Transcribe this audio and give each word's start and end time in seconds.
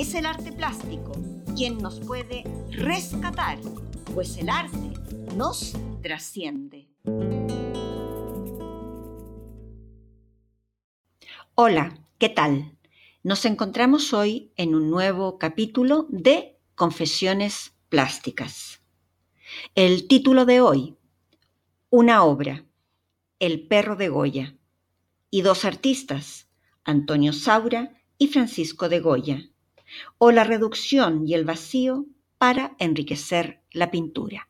es 0.00 0.14
el 0.14 0.24
arte 0.24 0.50
plástico 0.50 1.12
quien 1.54 1.76
nos 1.76 2.00
puede 2.00 2.44
rescatar, 2.70 3.58
pues 4.14 4.38
el 4.38 4.48
arte 4.48 4.94
nos 5.36 5.74
trasciende. 6.02 6.88
Hola, 11.54 11.98
¿qué 12.16 12.30
tal? 12.30 12.78
Nos 13.22 13.44
encontramos 13.44 14.14
hoy 14.14 14.54
en 14.56 14.74
un 14.74 14.88
nuevo 14.88 15.38
capítulo 15.38 16.06
de 16.08 16.58
Confesiones 16.74 17.74
Plásticas. 17.90 18.80
El 19.74 20.08
título 20.08 20.46
de 20.46 20.62
hoy, 20.62 20.96
una 21.90 22.24
obra, 22.24 22.64
El 23.38 23.68
perro 23.68 23.96
de 23.96 24.08
Goya, 24.08 24.56
y 25.30 25.42
dos 25.42 25.66
artistas, 25.66 26.48
Antonio 26.84 27.34
Saura 27.34 28.00
y 28.16 28.28
Francisco 28.28 28.88
de 28.88 29.00
Goya, 29.00 29.49
o 30.18 30.30
la 30.30 30.44
reducción 30.44 31.26
y 31.26 31.34
el 31.34 31.44
vacío 31.44 32.06
para 32.38 32.74
enriquecer 32.78 33.62
la 33.72 33.90
pintura. 33.90 34.48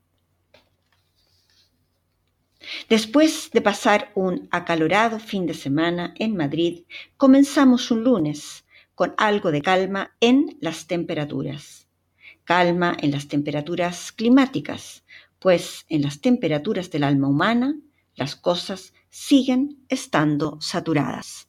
Después 2.88 3.50
de 3.52 3.60
pasar 3.60 4.12
un 4.14 4.48
acalorado 4.50 5.18
fin 5.18 5.46
de 5.46 5.54
semana 5.54 6.14
en 6.18 6.36
Madrid, 6.36 6.84
comenzamos 7.16 7.90
un 7.90 8.04
lunes 8.04 8.64
con 8.94 9.14
algo 9.16 9.50
de 9.50 9.62
calma 9.62 10.14
en 10.20 10.58
las 10.60 10.86
temperaturas. 10.86 11.88
Calma 12.44 12.96
en 13.00 13.12
las 13.12 13.28
temperaturas 13.28 14.12
climáticas, 14.12 15.04
pues 15.38 15.86
en 15.88 16.02
las 16.02 16.20
temperaturas 16.20 16.90
del 16.90 17.04
alma 17.04 17.28
humana 17.28 17.76
las 18.14 18.36
cosas 18.36 18.92
siguen 19.08 19.84
estando 19.88 20.58
saturadas. 20.60 21.48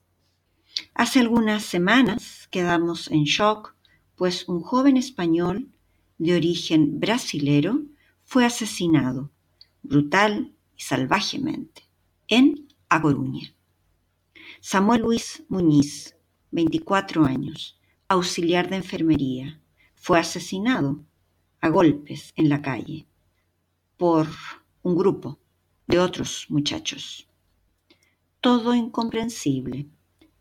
Hace 0.93 1.19
algunas 1.19 1.63
semanas 1.63 2.47
quedamos 2.49 3.11
en 3.11 3.23
shock, 3.25 3.75
pues 4.21 4.47
un 4.47 4.61
joven 4.61 4.97
español 4.97 5.71
de 6.19 6.35
origen 6.35 6.99
brasilero 6.99 7.81
fue 8.23 8.45
asesinado 8.45 9.31
brutal 9.81 10.53
y 10.77 10.83
salvajemente 10.83 11.89
en 12.27 12.67
A. 12.87 13.01
Samuel 14.59 15.01
Luis 15.01 15.43
Muñiz, 15.49 16.15
24 16.51 17.25
años, 17.25 17.79
auxiliar 18.09 18.69
de 18.69 18.75
enfermería, 18.75 19.59
fue 19.95 20.19
asesinado 20.19 21.03
a 21.59 21.69
golpes 21.69 22.31
en 22.35 22.47
la 22.47 22.61
calle 22.61 23.07
por 23.97 24.27
un 24.83 24.95
grupo 24.95 25.39
de 25.87 25.97
otros 25.97 26.45
muchachos. 26.47 27.27
Todo 28.39 28.75
incomprensible, 28.75 29.87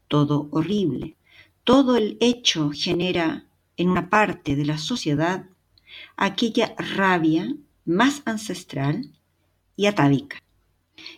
todo 0.06 0.50
horrible, 0.50 1.16
todo 1.64 1.96
el 1.96 2.18
hecho 2.20 2.72
genera 2.74 3.46
en 3.80 3.88
una 3.88 4.10
parte 4.10 4.56
de 4.56 4.66
la 4.66 4.76
sociedad 4.76 5.46
aquella 6.14 6.74
rabia 6.76 7.56
más 7.86 8.20
ancestral 8.26 9.18
y 9.74 9.86
atávica, 9.86 10.42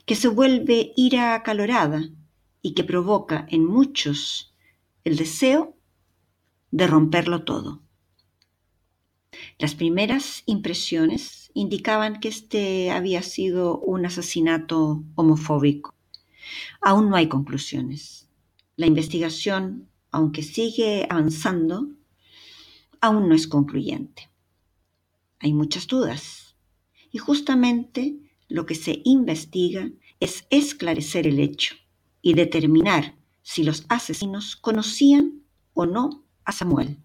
que 0.06 0.14
se 0.14 0.28
vuelve 0.28 0.92
ira 0.94 1.34
acalorada 1.34 2.08
y 2.62 2.74
que 2.74 2.84
provoca 2.84 3.46
en 3.50 3.64
muchos 3.64 4.54
el 5.02 5.16
deseo 5.16 5.76
de 6.70 6.86
romperlo 6.86 7.42
todo. 7.42 7.82
Las 9.58 9.74
primeras 9.74 10.44
impresiones 10.46 11.50
indicaban 11.54 12.20
que 12.20 12.28
este 12.28 12.92
había 12.92 13.22
sido 13.22 13.80
un 13.80 14.06
asesinato 14.06 15.02
homofóbico. 15.16 15.96
Aún 16.80 17.10
no 17.10 17.16
hay 17.16 17.26
conclusiones. 17.28 18.28
La 18.76 18.86
investigación, 18.86 19.88
aunque 20.12 20.44
sigue 20.44 21.08
avanzando, 21.10 21.88
aún 23.02 23.28
no 23.28 23.34
es 23.34 23.46
concluyente. 23.46 24.30
Hay 25.40 25.52
muchas 25.52 25.86
dudas 25.86 26.56
y 27.10 27.18
justamente 27.18 28.16
lo 28.48 28.64
que 28.64 28.74
se 28.74 29.02
investiga 29.04 29.90
es 30.20 30.46
esclarecer 30.48 31.26
el 31.26 31.40
hecho 31.40 31.74
y 32.22 32.34
determinar 32.34 33.16
si 33.42 33.64
los 33.64 33.84
asesinos 33.88 34.56
conocían 34.56 35.42
o 35.74 35.84
no 35.84 36.24
a 36.44 36.52
Samuel. 36.52 36.98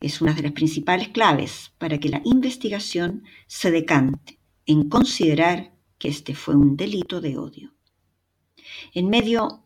Es 0.00 0.22
una 0.22 0.32
de 0.32 0.42
las 0.42 0.52
principales 0.52 1.08
claves 1.08 1.72
para 1.78 1.98
que 2.00 2.08
la 2.08 2.22
investigación 2.24 3.24
se 3.46 3.70
decante 3.70 4.38
en 4.66 4.88
considerar 4.88 5.74
que 5.98 6.08
este 6.08 6.34
fue 6.34 6.56
un 6.56 6.76
delito 6.76 7.20
de 7.20 7.36
odio. 7.36 7.74
En 8.94 9.10
medio 9.10 9.62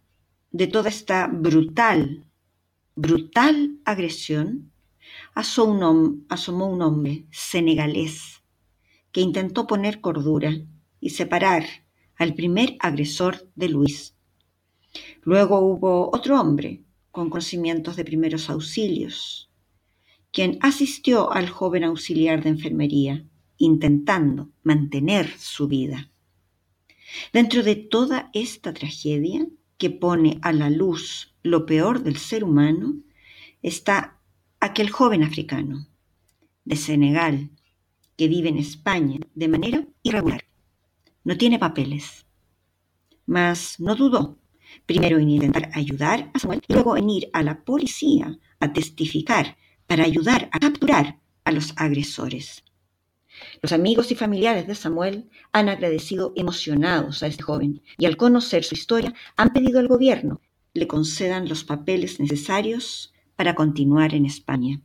de 0.50 0.66
toda 0.66 0.88
esta 0.88 1.28
brutal, 1.28 2.26
brutal 2.96 3.78
agresión, 3.84 4.72
asomó 5.34 6.66
un 6.66 6.82
hombre 6.82 7.26
senegalés 7.30 8.42
que 9.12 9.20
intentó 9.20 9.66
poner 9.66 10.00
cordura 10.00 10.54
y 11.00 11.10
separar 11.10 11.64
al 12.16 12.34
primer 12.34 12.76
agresor 12.80 13.48
de 13.54 13.68
Luis. 13.68 14.14
Luego 15.22 15.60
hubo 15.60 16.10
otro 16.14 16.40
hombre 16.40 16.82
con 17.10 17.30
conocimientos 17.30 17.96
de 17.96 18.04
primeros 18.04 18.50
auxilios, 18.50 19.50
quien 20.32 20.58
asistió 20.60 21.32
al 21.32 21.48
joven 21.48 21.84
auxiliar 21.84 22.42
de 22.42 22.50
enfermería, 22.50 23.24
intentando 23.56 24.50
mantener 24.62 25.28
su 25.38 25.68
vida. 25.68 26.10
Dentro 27.32 27.62
de 27.62 27.76
toda 27.76 28.30
esta 28.34 28.72
tragedia 28.72 29.46
que 29.78 29.90
pone 29.90 30.38
a 30.42 30.52
la 30.52 30.70
luz 30.70 31.34
lo 31.42 31.64
peor 31.64 32.02
del 32.02 32.18
ser 32.18 32.44
humano, 32.44 32.96
está 33.62 34.17
aquel 34.60 34.90
joven 34.90 35.22
africano 35.22 35.86
de 36.64 36.76
Senegal 36.76 37.50
que 38.16 38.28
vive 38.28 38.48
en 38.48 38.58
España 38.58 39.20
de 39.34 39.48
manera 39.48 39.86
irregular. 40.02 40.44
No 41.24 41.36
tiene 41.36 41.58
papeles, 41.58 42.26
mas 43.26 43.78
no 43.78 43.94
dudó 43.94 44.38
primero 44.86 45.18
en 45.18 45.30
intentar 45.30 45.70
ayudar 45.74 46.30
a 46.34 46.38
Samuel 46.38 46.62
y 46.66 46.72
luego 46.72 46.96
en 46.96 47.08
ir 47.08 47.30
a 47.32 47.42
la 47.42 47.64
policía 47.64 48.38
a 48.60 48.72
testificar 48.72 49.56
para 49.86 50.04
ayudar 50.04 50.50
a 50.52 50.58
capturar 50.58 51.20
a 51.44 51.52
los 51.52 51.72
agresores. 51.76 52.64
Los 53.62 53.72
amigos 53.72 54.10
y 54.10 54.14
familiares 54.14 54.66
de 54.66 54.74
Samuel 54.74 55.30
han 55.52 55.68
agradecido 55.68 56.32
emocionados 56.36 57.22
a 57.22 57.28
este 57.28 57.42
joven 57.42 57.82
y 57.96 58.06
al 58.06 58.16
conocer 58.16 58.64
su 58.64 58.74
historia 58.74 59.14
han 59.36 59.52
pedido 59.52 59.78
al 59.78 59.88
gobierno 59.88 60.40
le 60.74 60.86
concedan 60.86 61.48
los 61.48 61.64
papeles 61.64 62.20
necesarios 62.20 63.12
para 63.38 63.54
continuar 63.54 64.16
en 64.16 64.26
España. 64.26 64.80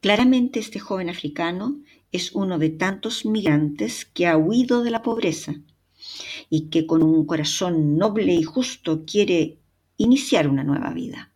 Claramente 0.00 0.58
este 0.58 0.80
joven 0.80 1.08
africano 1.08 1.78
es 2.10 2.32
uno 2.32 2.58
de 2.58 2.70
tantos 2.70 3.24
migrantes 3.24 4.06
que 4.06 4.26
ha 4.26 4.36
huido 4.36 4.82
de 4.82 4.90
la 4.90 5.04
pobreza 5.04 5.54
y 6.48 6.68
que 6.68 6.84
con 6.84 7.04
un 7.04 7.24
corazón 7.26 7.96
noble 7.96 8.34
y 8.34 8.42
justo 8.42 9.04
quiere 9.06 9.60
iniciar 9.98 10.48
una 10.48 10.64
nueva 10.64 10.92
vida. 10.92 11.32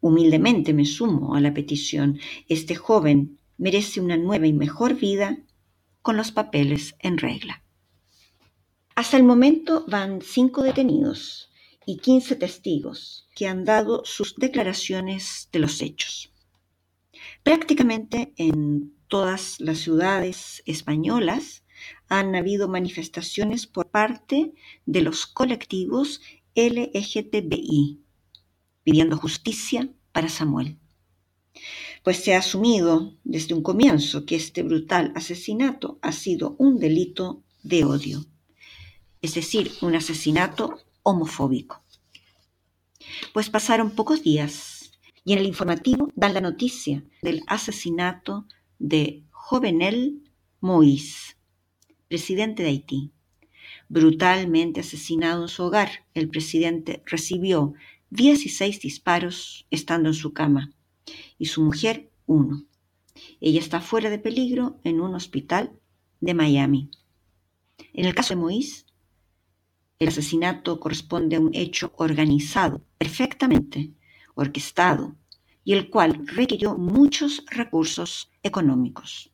Humildemente 0.00 0.74
me 0.74 0.84
sumo 0.84 1.36
a 1.36 1.40
la 1.40 1.54
petición. 1.54 2.18
Este 2.48 2.74
joven 2.74 3.38
merece 3.58 4.00
una 4.00 4.16
nueva 4.16 4.48
y 4.48 4.52
mejor 4.52 4.96
vida 4.96 5.38
con 6.02 6.16
los 6.16 6.32
papeles 6.32 6.96
en 6.98 7.16
regla. 7.16 7.62
Hasta 8.96 9.16
el 9.16 9.22
momento 9.22 9.84
van 9.86 10.20
cinco 10.20 10.64
detenidos 10.64 11.48
y 11.88 11.96
15 11.96 12.36
testigos 12.36 13.26
que 13.34 13.46
han 13.46 13.64
dado 13.64 14.02
sus 14.04 14.36
declaraciones 14.36 15.48
de 15.52 15.58
los 15.58 15.80
hechos. 15.80 16.30
Prácticamente 17.42 18.34
en 18.36 18.92
todas 19.08 19.58
las 19.58 19.78
ciudades 19.78 20.62
españolas 20.66 21.64
han 22.06 22.36
habido 22.36 22.68
manifestaciones 22.68 23.66
por 23.66 23.90
parte 23.90 24.52
de 24.84 25.00
los 25.00 25.26
colectivos 25.26 26.20
LGTBI 26.54 28.02
pidiendo 28.82 29.16
justicia 29.16 29.88
para 30.12 30.28
Samuel. 30.28 30.76
Pues 32.04 32.18
se 32.18 32.34
ha 32.34 32.40
asumido 32.40 33.16
desde 33.24 33.54
un 33.54 33.62
comienzo 33.62 34.26
que 34.26 34.36
este 34.36 34.62
brutal 34.62 35.10
asesinato 35.16 35.98
ha 36.02 36.12
sido 36.12 36.54
un 36.58 36.78
delito 36.78 37.42
de 37.62 37.84
odio, 37.84 38.26
es 39.22 39.34
decir, 39.34 39.72
un 39.80 39.94
asesinato 39.94 40.84
homofóbico. 41.08 41.82
Pues 43.32 43.48
pasaron 43.48 43.90
pocos 43.92 44.22
días 44.22 44.92
y 45.24 45.32
en 45.32 45.38
el 45.38 45.46
informativo 45.46 46.12
dan 46.14 46.34
la 46.34 46.40
noticia 46.40 47.02
del 47.22 47.42
asesinato 47.46 48.46
de 48.78 49.24
Jovenel 49.30 50.22
Moïse, 50.60 51.36
presidente 52.08 52.62
de 52.62 52.68
Haití. 52.68 53.12
Brutalmente 53.88 54.80
asesinado 54.80 55.42
en 55.42 55.48
su 55.48 55.62
hogar, 55.64 55.90
el 56.12 56.28
presidente 56.28 57.02
recibió 57.06 57.72
16 58.10 58.80
disparos 58.80 59.66
estando 59.70 60.10
en 60.10 60.14
su 60.14 60.32
cama 60.34 60.72
y 61.38 61.46
su 61.46 61.62
mujer 61.62 62.10
uno. 62.26 62.66
Ella 63.40 63.60
está 63.60 63.80
fuera 63.80 64.10
de 64.10 64.18
peligro 64.18 64.78
en 64.84 65.00
un 65.00 65.14
hospital 65.14 65.72
de 66.20 66.34
Miami. 66.34 66.90
En 67.94 68.04
el 68.04 68.14
caso 68.14 68.34
de 68.34 68.40
Moïse, 68.40 68.84
el 69.98 70.08
asesinato 70.08 70.78
corresponde 70.78 71.36
a 71.36 71.40
un 71.40 71.50
hecho 71.54 71.92
organizado, 71.96 72.82
perfectamente 72.98 73.90
orquestado, 74.34 75.16
y 75.64 75.72
el 75.72 75.90
cual 75.90 76.24
requirió 76.26 76.78
muchos 76.78 77.44
recursos 77.50 78.30
económicos. 78.42 79.32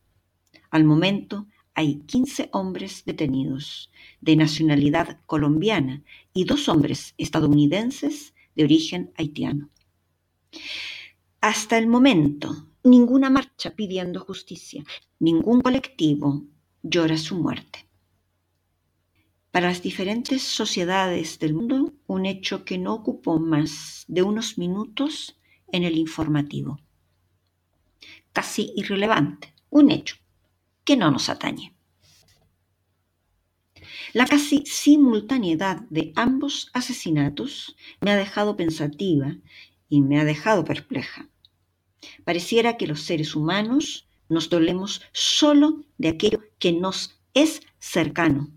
Al 0.70 0.84
momento 0.84 1.46
hay 1.74 2.00
15 2.06 2.48
hombres 2.52 3.04
detenidos 3.04 3.90
de 4.20 4.36
nacionalidad 4.36 5.20
colombiana 5.26 6.02
y 6.32 6.44
dos 6.44 6.68
hombres 6.68 7.14
estadounidenses 7.18 8.34
de 8.56 8.64
origen 8.64 9.12
haitiano. 9.16 9.68
Hasta 11.40 11.76
el 11.76 11.86
momento, 11.88 12.68
ninguna 12.82 13.28
marcha 13.28 13.70
pidiendo 13.70 14.20
justicia, 14.20 14.82
ningún 15.18 15.60
colectivo 15.60 16.44
llora 16.82 17.18
su 17.18 17.36
muerte. 17.36 17.86
Para 19.54 19.68
las 19.68 19.82
diferentes 19.82 20.42
sociedades 20.42 21.38
del 21.38 21.54
mundo, 21.54 21.92
un 22.08 22.26
hecho 22.26 22.64
que 22.64 22.76
no 22.76 22.92
ocupó 22.92 23.38
más 23.38 24.04
de 24.08 24.22
unos 24.22 24.58
minutos 24.58 25.38
en 25.70 25.84
el 25.84 25.96
informativo. 25.96 26.80
Casi 28.32 28.72
irrelevante, 28.74 29.54
un 29.70 29.92
hecho 29.92 30.16
que 30.82 30.96
no 30.96 31.08
nos 31.12 31.28
atañe. 31.28 31.72
La 34.12 34.26
casi 34.26 34.66
simultaneidad 34.66 35.82
de 35.88 36.12
ambos 36.16 36.68
asesinatos 36.72 37.76
me 38.00 38.10
ha 38.10 38.16
dejado 38.16 38.56
pensativa 38.56 39.36
y 39.88 40.00
me 40.00 40.18
ha 40.18 40.24
dejado 40.24 40.64
perpleja. 40.64 41.28
Pareciera 42.24 42.76
que 42.76 42.88
los 42.88 43.02
seres 43.02 43.36
humanos 43.36 44.08
nos 44.28 44.50
dolemos 44.50 45.00
solo 45.12 45.84
de 45.96 46.08
aquello 46.08 46.40
que 46.58 46.72
nos 46.72 47.20
es 47.34 47.60
cercano, 47.78 48.50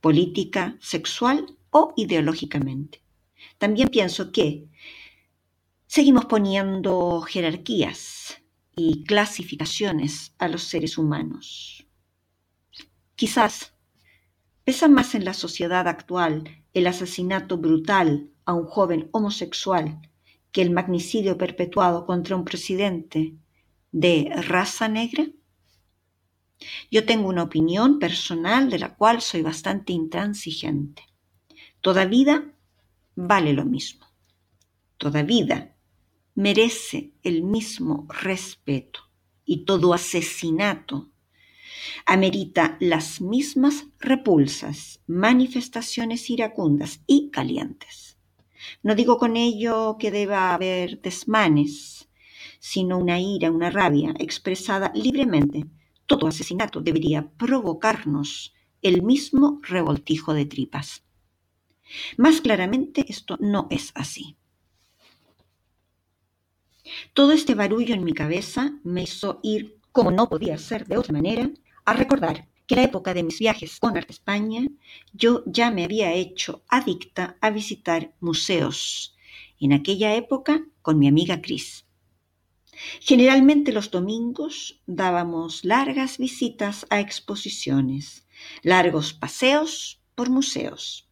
política, 0.00 0.76
sexual 0.80 1.56
o 1.70 1.92
ideológicamente. 1.96 3.02
También 3.58 3.88
pienso 3.88 4.32
que 4.32 4.68
seguimos 5.86 6.24
poniendo 6.26 7.20
jerarquías 7.22 8.42
y 8.74 9.04
clasificaciones 9.04 10.34
a 10.38 10.48
los 10.48 10.64
seres 10.64 10.98
humanos. 10.98 11.86
Quizás 13.14 13.72
pesa 14.64 14.88
más 14.88 15.14
en 15.14 15.24
la 15.24 15.32
sociedad 15.32 15.88
actual 15.88 16.62
el 16.74 16.86
asesinato 16.86 17.56
brutal 17.56 18.30
a 18.44 18.52
un 18.52 18.66
joven 18.66 19.08
homosexual 19.12 20.00
que 20.52 20.62
el 20.62 20.70
magnicidio 20.70 21.36
perpetuado 21.38 22.06
contra 22.06 22.36
un 22.36 22.44
presidente 22.44 23.34
de 23.92 24.30
raza 24.34 24.88
negra? 24.88 25.26
Yo 26.90 27.04
tengo 27.04 27.28
una 27.28 27.42
opinión 27.42 27.98
personal 27.98 28.70
de 28.70 28.78
la 28.78 28.94
cual 28.94 29.20
soy 29.20 29.42
bastante 29.42 29.92
intransigente. 29.92 31.02
Toda 31.80 32.06
vida 32.06 32.52
vale 33.14 33.52
lo 33.52 33.64
mismo. 33.64 34.06
Toda 34.96 35.22
vida 35.22 35.74
merece 36.34 37.12
el 37.22 37.42
mismo 37.42 38.06
respeto 38.08 39.00
y 39.44 39.64
todo 39.64 39.94
asesinato 39.94 41.10
amerita 42.04 42.76
las 42.80 43.20
mismas 43.20 43.86
repulsas, 43.98 45.00
manifestaciones 45.06 46.28
iracundas 46.30 47.00
y 47.06 47.30
calientes. 47.30 48.18
No 48.82 48.94
digo 48.94 49.18
con 49.18 49.36
ello 49.36 49.96
que 49.98 50.10
deba 50.10 50.54
haber 50.54 51.00
desmanes, 51.00 52.08
sino 52.58 52.98
una 52.98 53.20
ira, 53.20 53.50
una 53.50 53.70
rabia 53.70 54.14
expresada 54.18 54.90
libremente. 54.94 55.66
Todo 56.06 56.26
asesinato 56.26 56.80
debería 56.80 57.28
provocarnos 57.36 58.54
el 58.82 59.02
mismo 59.02 59.60
revoltijo 59.62 60.34
de 60.34 60.46
tripas. 60.46 61.02
Más 62.16 62.40
claramente 62.40 63.04
esto 63.08 63.36
no 63.40 63.66
es 63.70 63.92
así. 63.94 64.36
Todo 67.14 67.32
este 67.32 67.54
barullo 67.54 67.94
en 67.94 68.04
mi 68.04 68.12
cabeza 68.12 68.78
me 68.84 69.02
hizo 69.02 69.40
ir, 69.42 69.78
como 69.92 70.10
no 70.10 70.28
podía 70.28 70.56
ser 70.58 70.86
de 70.86 70.98
otra 70.98 71.12
manera, 71.12 71.50
a 71.84 71.92
recordar 71.92 72.48
que 72.66 72.74
en 72.74 72.80
la 72.80 72.86
época 72.86 73.14
de 73.14 73.22
mis 73.22 73.38
viajes 73.38 73.78
con 73.80 73.96
Arte 73.96 74.12
España 74.12 74.66
yo 75.12 75.42
ya 75.46 75.70
me 75.70 75.84
había 75.84 76.12
hecho 76.12 76.62
adicta 76.68 77.36
a 77.40 77.50
visitar 77.50 78.14
museos. 78.20 79.16
En 79.58 79.72
aquella 79.72 80.14
época 80.14 80.64
con 80.82 80.98
mi 80.98 81.08
amiga 81.08 81.40
Cris. 81.40 81.85
Generalmente 83.00 83.72
los 83.72 83.90
domingos 83.90 84.80
dábamos 84.86 85.64
largas 85.64 86.18
visitas 86.18 86.86
a 86.90 87.00
exposiciones, 87.00 88.26
largos 88.62 89.12
paseos 89.12 90.02
por 90.14 90.30
museos. 90.30 91.08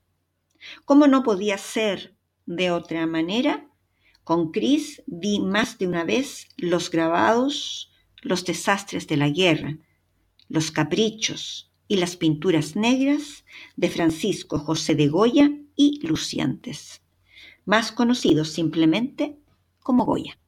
Como 0.84 1.06
no 1.06 1.22
podía 1.22 1.58
ser 1.58 2.16
de 2.46 2.70
otra 2.70 3.06
manera, 3.06 3.68
con 4.24 4.50
Cris 4.52 5.02
vi 5.06 5.40
más 5.40 5.78
de 5.78 5.86
una 5.86 6.04
vez 6.04 6.48
los 6.56 6.90
grabados, 6.90 7.90
los 8.22 8.44
desastres 8.44 9.06
de 9.06 9.16
la 9.16 9.28
guerra, 9.28 9.78
los 10.48 10.70
caprichos 10.70 11.70
y 11.88 11.96
las 11.96 12.16
pinturas 12.16 12.76
negras 12.76 13.44
de 13.76 13.90
Francisco 13.90 14.58
José 14.58 14.94
de 14.94 15.08
Goya 15.08 15.50
y 15.76 16.06
Luciantes, 16.06 17.02
más 17.64 17.92
conocidos 17.92 18.48
simplemente 18.50 19.38
como 19.80 20.06
Goya. 20.06 20.38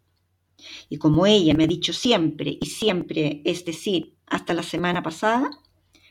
Y 0.88 0.98
como 0.98 1.26
ella 1.26 1.54
me 1.54 1.64
ha 1.64 1.68
dicho 1.68 1.92
siempre, 1.92 2.58
y 2.60 2.66
siempre, 2.66 3.42
es 3.44 3.64
decir, 3.64 4.14
hasta 4.26 4.54
la 4.54 4.62
semana 4.62 5.02
pasada, 5.02 5.50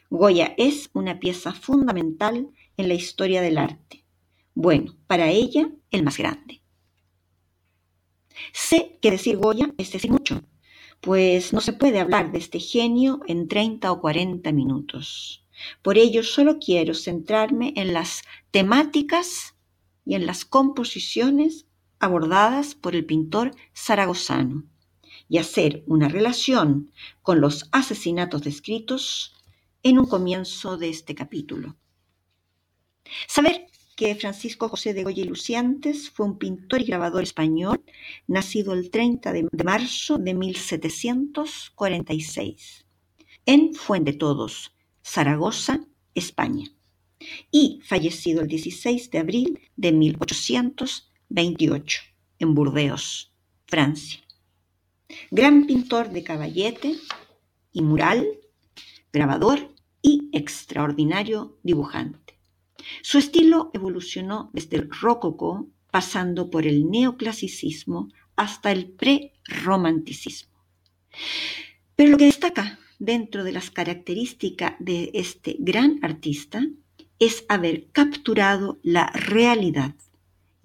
Goya 0.09 0.53
es 0.57 0.89
una 0.93 1.19
pieza 1.19 1.53
fundamental 1.53 2.49
en 2.77 2.87
la 2.87 2.93
historia 2.93 3.41
del 3.41 3.57
arte. 3.57 4.05
Bueno, 4.53 4.95
para 5.07 5.29
ella, 5.29 5.69
el 5.91 6.03
más 6.03 6.17
grande. 6.17 6.61
Sé 8.53 8.99
que 9.01 9.11
decir 9.11 9.37
Goya 9.37 9.73
es 9.77 9.91
decir 9.91 10.11
mucho, 10.11 10.43
pues 11.01 11.53
no 11.53 11.61
se 11.61 11.73
puede 11.73 11.99
hablar 11.99 12.31
de 12.31 12.39
este 12.39 12.59
genio 12.59 13.21
en 13.27 13.47
30 13.47 13.91
o 13.91 14.01
40 14.01 14.51
minutos. 14.51 15.45
Por 15.81 15.97
ello 15.97 16.23
solo 16.23 16.59
quiero 16.59 16.93
centrarme 16.93 17.73
en 17.75 17.93
las 17.93 18.23
temáticas 18.51 19.55
y 20.05 20.15
en 20.15 20.25
las 20.25 20.45
composiciones 20.45 21.65
abordadas 22.05 22.75
por 22.75 22.95
el 22.95 23.05
pintor 23.05 23.51
zaragozano 23.75 24.63
y 25.27 25.39
hacer 25.39 25.83
una 25.87 26.07
relación 26.07 26.91
con 27.21 27.41
los 27.41 27.67
asesinatos 27.71 28.43
descritos 28.43 29.33
en 29.83 29.99
un 29.99 30.05
comienzo 30.05 30.77
de 30.77 30.87
este 30.89 31.13
capítulo. 31.15 31.75
Saber 33.27 33.67
que 33.95 34.15
Francisco 34.15 34.67
José 34.67 34.93
de 34.93 35.03
Goya 35.03 35.23
y 35.23 35.27
Luciantes 35.27 36.09
fue 36.09 36.25
un 36.25 36.37
pintor 36.37 36.81
y 36.81 36.85
grabador 36.85 37.23
español, 37.23 37.81
nacido 38.27 38.73
el 38.73 38.89
30 38.89 39.31
de, 39.31 39.47
marzo 39.63 40.17
de 40.17 40.33
1746, 40.33 42.85
en 43.45 43.73
Fuente 43.73 44.11
Todos, 44.13 44.75
Zaragoza, 45.03 45.85
España, 46.13 46.67
y 47.51 47.79
fallecido 47.83 48.41
el 48.41 48.47
16 48.47 49.11
de 49.11 49.19
abril 49.19 49.61
de 49.77 49.93
1828, 51.29 52.01
en 52.39 52.55
Burdeos, 52.55 53.33
Francia. 53.65 54.21
Gran 55.31 55.65
pintor 55.65 56.09
de 56.09 56.23
caballete 56.23 56.95
y 57.71 57.81
mural, 57.81 58.27
grabador 59.11 59.73
y 60.01 60.29
extraordinario 60.33 61.57
dibujante. 61.63 62.39
Su 63.01 63.17
estilo 63.17 63.71
evolucionó 63.73 64.49
desde 64.53 64.77
el 64.77 64.89
rococó, 64.89 65.67
pasando 65.91 66.49
por 66.49 66.67
el 66.67 66.89
neoclasicismo 66.89 68.09
hasta 68.35 68.71
el 68.71 68.89
pre-romanticismo. 68.91 70.53
Pero 71.95 72.11
lo 72.11 72.17
que 72.17 72.25
destaca 72.25 72.79
dentro 72.99 73.43
de 73.43 73.53
las 73.53 73.71
características 73.71 74.73
de 74.79 75.11
este 75.13 75.55
gran 75.59 75.99
artista 76.01 76.61
es 77.19 77.45
haber 77.47 77.87
capturado 77.91 78.79
la 78.83 79.07
realidad 79.07 79.95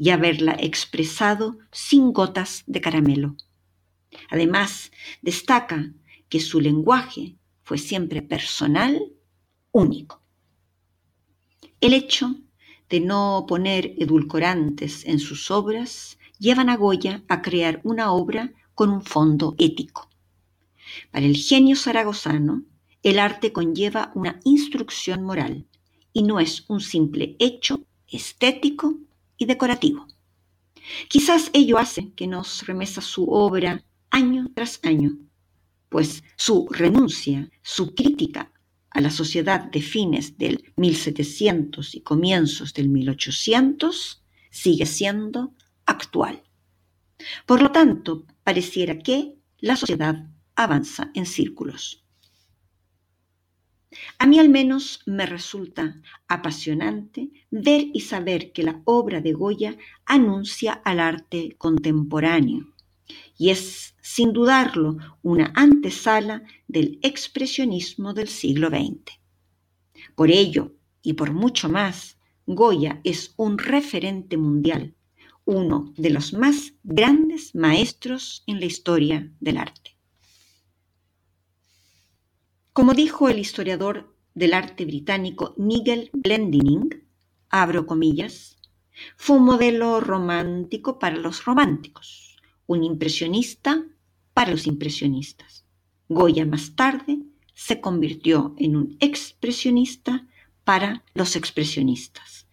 y 0.00 0.08
haberla 0.08 0.56
expresado 0.58 1.58
sin 1.70 2.14
gotas 2.14 2.64
de 2.66 2.80
caramelo. 2.80 3.36
Además, 4.30 4.90
destaca 5.20 5.92
que 6.30 6.40
su 6.40 6.58
lenguaje 6.58 7.36
fue 7.62 7.76
siempre 7.76 8.22
personal, 8.22 9.12
único. 9.72 10.22
El 11.82 11.92
hecho 11.92 12.34
de 12.88 13.00
no 13.00 13.44
poner 13.46 13.94
edulcorantes 13.98 15.04
en 15.04 15.18
sus 15.18 15.50
obras 15.50 16.18
llevan 16.38 16.70
a 16.70 16.78
Goya 16.78 17.22
a 17.28 17.42
crear 17.42 17.82
una 17.84 18.10
obra 18.12 18.54
con 18.74 18.88
un 18.88 19.02
fondo 19.02 19.54
ético. 19.58 20.08
Para 21.10 21.26
el 21.26 21.36
genio 21.36 21.76
zaragozano, 21.76 22.62
el 23.02 23.18
arte 23.18 23.52
conlleva 23.52 24.12
una 24.14 24.40
instrucción 24.44 25.24
moral 25.24 25.66
y 26.14 26.22
no 26.22 26.40
es 26.40 26.64
un 26.68 26.80
simple 26.80 27.36
hecho 27.38 27.82
estético 28.08 28.96
y 29.40 29.46
decorativo. 29.46 30.06
Quizás 31.08 31.50
ello 31.54 31.78
hace 31.78 32.12
que 32.14 32.26
nos 32.26 32.66
remesa 32.66 33.00
su 33.00 33.24
obra 33.30 33.82
año 34.10 34.50
tras 34.54 34.80
año, 34.84 35.16
pues 35.88 36.22
su 36.36 36.68
renuncia, 36.70 37.50
su 37.62 37.94
crítica 37.94 38.52
a 38.90 39.00
la 39.00 39.10
sociedad 39.10 39.60
de 39.70 39.80
fines 39.80 40.36
del 40.36 40.72
1700 40.76 41.94
y 41.94 42.00
comienzos 42.02 42.74
del 42.74 42.90
1800 42.90 44.22
sigue 44.50 44.84
siendo 44.84 45.54
actual. 45.86 46.42
Por 47.46 47.62
lo 47.62 47.70
tanto, 47.70 48.26
pareciera 48.44 48.98
que 48.98 49.36
la 49.58 49.76
sociedad 49.76 50.26
avanza 50.54 51.10
en 51.14 51.24
círculos. 51.24 51.99
A 54.18 54.26
mí 54.26 54.38
al 54.38 54.48
menos 54.48 55.00
me 55.06 55.26
resulta 55.26 56.00
apasionante 56.28 57.30
ver 57.50 57.86
y 57.92 58.00
saber 58.00 58.52
que 58.52 58.62
la 58.62 58.80
obra 58.84 59.20
de 59.20 59.32
Goya 59.32 59.76
anuncia 60.06 60.72
al 60.72 61.00
arte 61.00 61.56
contemporáneo 61.58 62.72
y 63.36 63.50
es, 63.50 63.94
sin 64.02 64.32
dudarlo, 64.32 64.98
una 65.22 65.52
antesala 65.56 66.42
del 66.68 66.98
expresionismo 67.02 68.12
del 68.12 68.28
siglo 68.28 68.68
XX. 68.68 69.18
Por 70.14 70.30
ello, 70.30 70.74
y 71.02 71.14
por 71.14 71.32
mucho 71.32 71.68
más, 71.68 72.18
Goya 72.46 73.00
es 73.02 73.32
un 73.36 73.58
referente 73.58 74.36
mundial, 74.36 74.94
uno 75.46 75.92
de 75.96 76.10
los 76.10 76.32
más 76.32 76.74
grandes 76.82 77.54
maestros 77.54 78.42
en 78.46 78.60
la 78.60 78.66
historia 78.66 79.32
del 79.40 79.56
arte. 79.56 79.96
Como 82.72 82.94
dijo 82.94 83.28
el 83.28 83.40
historiador 83.40 84.14
del 84.34 84.54
arte 84.54 84.84
británico 84.84 85.54
Nigel 85.56 86.08
Glendinning, 86.12 87.04
abro 87.48 87.84
comillas, 87.84 88.58
fue 89.16 89.38
un 89.38 89.44
modelo 89.44 90.00
romántico 90.00 91.00
para 91.00 91.16
los 91.16 91.44
románticos, 91.44 92.36
un 92.68 92.84
impresionista 92.84 93.84
para 94.34 94.52
los 94.52 94.68
impresionistas. 94.68 95.64
Goya 96.08 96.46
más 96.46 96.76
tarde 96.76 97.18
se 97.54 97.80
convirtió 97.80 98.54
en 98.56 98.76
un 98.76 98.96
expresionista 99.00 100.28
para 100.62 101.02
los 101.12 101.34
expresionistas 101.34 102.46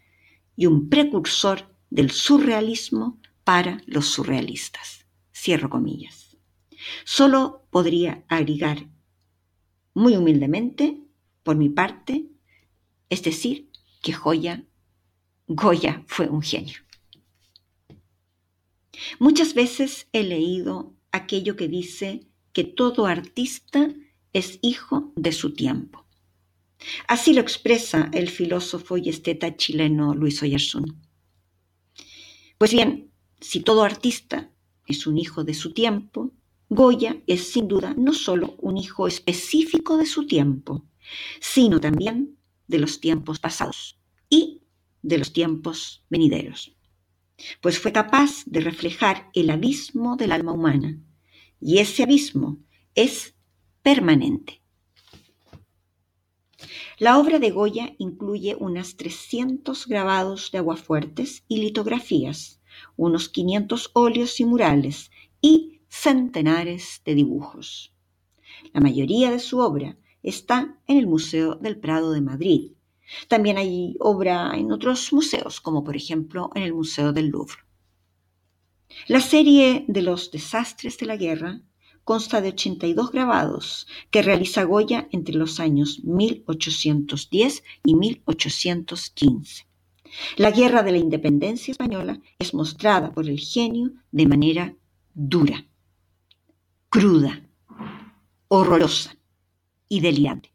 y 0.55 0.65
un 0.65 0.89
precursor 0.89 1.69
del 1.91 2.09
surrealismo 2.09 3.19
para 3.43 3.83
los 3.85 4.07
surrealistas. 4.07 5.05
Cierro 5.31 5.69
comillas. 5.69 6.37
Solo 7.05 7.67
podría 7.69 8.25
agregar 8.27 8.87
muy 9.97 10.15
humildemente, 10.15 11.01
por 11.41 11.55
mi 11.55 11.69
parte, 11.69 12.27
es 13.09 13.23
decir, 13.23 13.71
que 14.03 14.13
Goya, 14.13 14.63
Goya 15.47 16.03
fue 16.05 16.29
un 16.29 16.43
genio. 16.43 16.77
Muchas 19.17 19.55
veces 19.55 20.07
he 20.13 20.21
leído 20.21 20.93
aquello 21.11 21.55
que 21.55 21.67
dice 21.67 22.27
que 22.53 22.63
todo 22.63 23.07
artista 23.07 23.91
es 24.33 24.59
hijo 24.61 25.13
de 25.15 25.31
su 25.31 25.53
tiempo. 25.53 26.05
Así 27.07 27.33
lo 27.33 27.41
expresa 27.41 28.11
el 28.13 28.29
filósofo 28.29 28.97
y 28.97 29.09
esteta 29.09 29.55
chileno 29.57 30.13
Luis 30.13 30.43
Oyarzún. 30.43 31.01
Pues 32.59 32.71
bien, 32.71 33.09
si 33.39 33.61
todo 33.61 33.81
artista 33.81 34.51
es 34.85 35.07
un 35.07 35.17
hijo 35.17 35.43
de 35.43 35.55
su 35.55 35.73
tiempo, 35.73 36.33
Goya 36.69 37.21
es 37.27 37.51
sin 37.51 37.67
duda 37.67 37.93
no 37.97 38.13
solo 38.13 38.55
un 38.59 38.77
hijo 38.77 39.07
específico 39.07 39.97
de 39.97 40.05
su 40.05 40.27
tiempo, 40.27 40.85
sino 41.39 41.79
también 41.79 42.37
de 42.67 42.79
los 42.79 42.99
tiempos 42.99 43.39
pasados 43.39 43.97
y 44.29 44.61
de 45.01 45.17
los 45.17 45.31
tiempos 45.31 46.03
venideros, 46.09 46.75
pues 47.61 47.79
fue 47.79 47.93
capaz 47.93 48.43
de 48.45 48.59
reflejar 48.59 49.29
el 49.33 49.49
abismo 49.49 50.17
del 50.17 50.33
alma 50.33 50.51
humana, 50.51 50.99
y 51.61 51.77
ese 51.79 52.03
abismo 52.03 52.57
es 52.93 53.35
permanente. 53.81 54.61
La 56.99 57.19
obra 57.19 57.39
de 57.39 57.51
Goya 57.51 57.93
incluye 57.99 58.55
unas 58.59 58.97
300 58.97 59.87
grabados 59.87 60.51
de 60.51 60.57
aguafuertes 60.57 61.43
y 61.47 61.59
litografías, 61.59 62.59
unos 62.95 63.29
500 63.29 63.91
óleos 63.93 64.39
y 64.39 64.45
murales 64.45 65.11
y 65.39 65.76
centenares 65.99 67.01
de 67.05 67.15
dibujos. 67.15 67.91
La 68.71 68.81
mayoría 68.81 69.31
de 69.31 69.39
su 69.39 69.57
obra 69.59 69.97
está 70.21 70.77
en 70.85 70.97
el 70.97 71.07
Museo 71.07 71.55
del 71.55 71.79
Prado 71.79 72.11
de 72.11 72.21
Madrid. 72.21 72.71
También 73.27 73.57
hay 73.57 73.95
obra 73.99 74.51
en 74.55 74.71
otros 74.71 75.11
museos, 75.11 75.59
como 75.59 75.83
por 75.83 75.95
ejemplo 75.95 76.51
en 76.53 76.61
el 76.61 76.73
Museo 76.73 77.13
del 77.13 77.29
Louvre. 77.29 77.57
La 79.07 79.21
serie 79.21 79.85
de 79.87 80.01
los 80.03 80.29
desastres 80.29 80.99
de 80.99 81.07
la 81.07 81.17
guerra 81.17 81.61
consta 82.03 82.41
de 82.41 82.49
82 82.49 83.11
grabados 83.11 83.87
que 84.11 84.21
realiza 84.21 84.63
Goya 84.65 85.07
entre 85.11 85.35
los 85.35 85.59
años 85.59 86.01
1810 86.03 87.63
y 87.83 87.95
1815. 87.95 89.65
La 90.37 90.51
guerra 90.51 90.83
de 90.83 90.91
la 90.91 90.99
independencia 90.99 91.71
española 91.71 92.21
es 92.37 92.53
mostrada 92.53 93.11
por 93.11 93.27
el 93.27 93.39
genio 93.39 93.93
de 94.11 94.27
manera 94.27 94.75
dura 95.15 95.65
cruda, 96.89 97.43
horrorosa 98.47 99.17
y 99.89 99.99
delirante. 99.99 100.53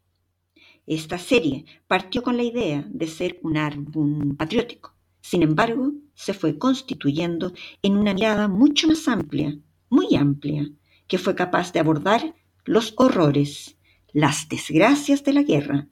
Esta 0.85 1.17
serie 1.17 1.65
partió 1.87 2.23
con 2.23 2.37
la 2.37 2.43
idea 2.43 2.85
de 2.89 3.07
ser 3.07 3.39
un 3.43 3.57
álbum 3.57 4.35
patriótico. 4.35 4.95
Sin 5.21 5.43
embargo, 5.43 5.93
se 6.15 6.33
fue 6.33 6.57
constituyendo 6.57 7.53
en 7.81 7.97
una 7.97 8.13
mirada 8.13 8.47
mucho 8.47 8.87
más 8.87 9.07
amplia, 9.07 9.57
muy 9.89 10.15
amplia, 10.15 10.69
que 11.07 11.17
fue 11.17 11.35
capaz 11.35 11.71
de 11.71 11.79
abordar 11.79 12.35
los 12.65 12.93
horrores, 12.97 13.77
las 14.11 14.49
desgracias 14.49 15.23
de 15.23 15.33
la 15.33 15.43
guerra, 15.43 15.87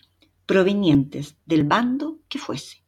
provenientes 0.45 1.37
del 1.45 1.63
bando 1.63 2.19
que 2.27 2.39
fuese. 2.39 2.83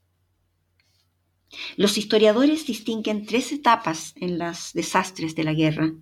Los 1.77 1.97
historiadores 1.97 2.65
distinguen 2.65 3.25
tres 3.25 3.51
etapas 3.51 4.13
en 4.17 4.39
los 4.39 4.73
desastres 4.73 5.35
de 5.35 5.43
la 5.43 5.53
guerra 5.53 5.93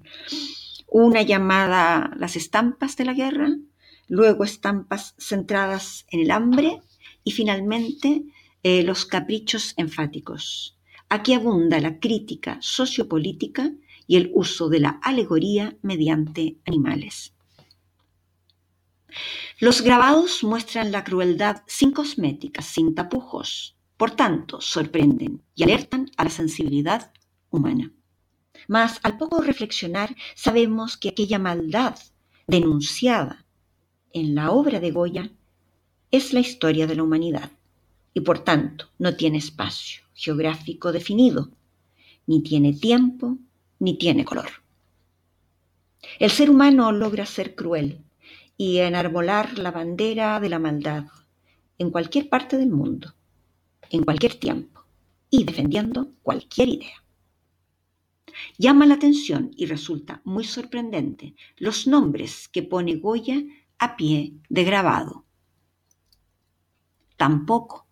una 0.92 1.22
llamada 1.22 2.12
Las 2.18 2.36
estampas 2.36 2.98
de 2.98 3.06
la 3.06 3.14
guerra, 3.14 3.50
luego 4.10 4.44
estampas 4.44 5.16
centradas 5.18 6.06
en 6.10 6.20
el 6.20 6.32
hambre 6.32 6.82
y 7.24 7.32
finalmente 7.32 8.26
eh, 8.62 8.84
los 8.84 9.06
caprichos 9.06 9.74
enfáticos. 9.78 10.78
Aquí 11.08 11.34
abunda 11.34 11.80
la 11.80 11.98
crítica 12.00 12.58
sociopolítica 12.62 13.72
y 14.06 14.18
el 14.18 14.32
uso 14.34 14.68
de 14.68 14.82
la 14.82 15.00
alegoría 15.02 15.78
mediante 15.82 16.58
animales. 16.66 17.34
Los 19.60 19.82
grabados 19.82 20.44
muestran 20.44 20.92
la 20.92 21.06
crueldad 21.06 21.64
sin 21.68 21.92
cosméticas, 21.92 22.66
sin 22.66 22.96
tapujos, 22.96 23.78
por 23.96 24.12
tanto 24.12 24.60
sorprenden 24.60 25.42
y 25.56 25.64
alertan 25.64 26.12
a 26.18 26.26
la 26.26 26.30
sensibilidad 26.30 27.14
humana. 27.50 27.94
Mas 28.68 29.00
al 29.04 29.18
poco 29.18 29.42
reflexionar 29.42 30.16
sabemos 30.36 30.98
que 30.98 31.10
aquella 31.10 31.40
maldad 31.40 31.96
denunciada 32.48 33.46
en 34.14 34.36
la 34.36 34.52
obra 34.52 34.80
de 34.80 34.92
Goya 34.92 35.32
es 36.12 36.34
la 36.34 36.40
historia 36.40 36.88
de 36.88 36.96
la 36.96 37.04
humanidad 37.04 37.52
y 38.14 38.22
por 38.22 38.40
tanto 38.40 38.90
no 39.00 39.16
tiene 39.16 39.38
espacio 39.38 40.04
geográfico 40.14 40.92
definido, 40.92 41.50
ni 42.28 42.42
tiene 42.44 42.74
tiempo, 42.74 43.38
ni 43.80 43.98
tiene 43.98 44.26
color. 44.26 44.50
El 46.20 46.30
ser 46.30 46.50
humano 46.50 46.92
logra 46.92 47.26
ser 47.26 47.56
cruel 47.56 48.00
y 48.58 48.78
enarbolar 48.78 49.58
la 49.58 49.72
bandera 49.72 50.40
de 50.40 50.50
la 50.50 50.60
maldad 50.60 51.06
en 51.78 51.90
cualquier 51.90 52.30
parte 52.30 52.58
del 52.58 52.70
mundo, 52.70 53.14
en 53.90 54.04
cualquier 54.04 54.36
tiempo, 54.36 54.84
y 55.30 55.44
defendiendo 55.44 56.10
cualquier 56.22 56.70
idea. 56.70 57.01
Llama 58.58 58.86
la 58.86 58.96
atención 58.96 59.52
y 59.56 59.66
resulta 59.66 60.22
muy 60.24 60.44
sorprendente 60.44 61.36
los 61.58 61.88
nombres 61.88 62.48
que 62.48 62.64
pone 62.64 62.96
Goya 62.96 63.42
a 63.80 63.96
pie 63.96 64.36
de 64.50 64.64
grabado. 64.64 65.26
Tampoco. 67.18 67.88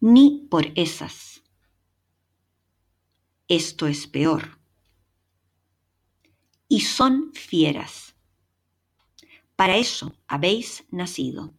Ni 0.00 0.46
por 0.50 0.66
esas. 0.74 1.42
Esto 3.48 3.86
es 3.86 4.06
peor. 4.06 4.58
Y 6.68 6.80
son 6.80 7.32
fieras. 7.34 8.14
Para 9.56 9.76
eso 9.76 10.14
habéis 10.26 10.84
nacido. 10.90 11.54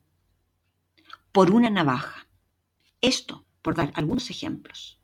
Por 1.31 1.51
una 1.51 1.69
navaja. 1.69 2.27
Esto 3.01 3.45
por 3.61 3.75
dar 3.75 3.91
algunos 3.95 4.29
ejemplos. 4.29 4.94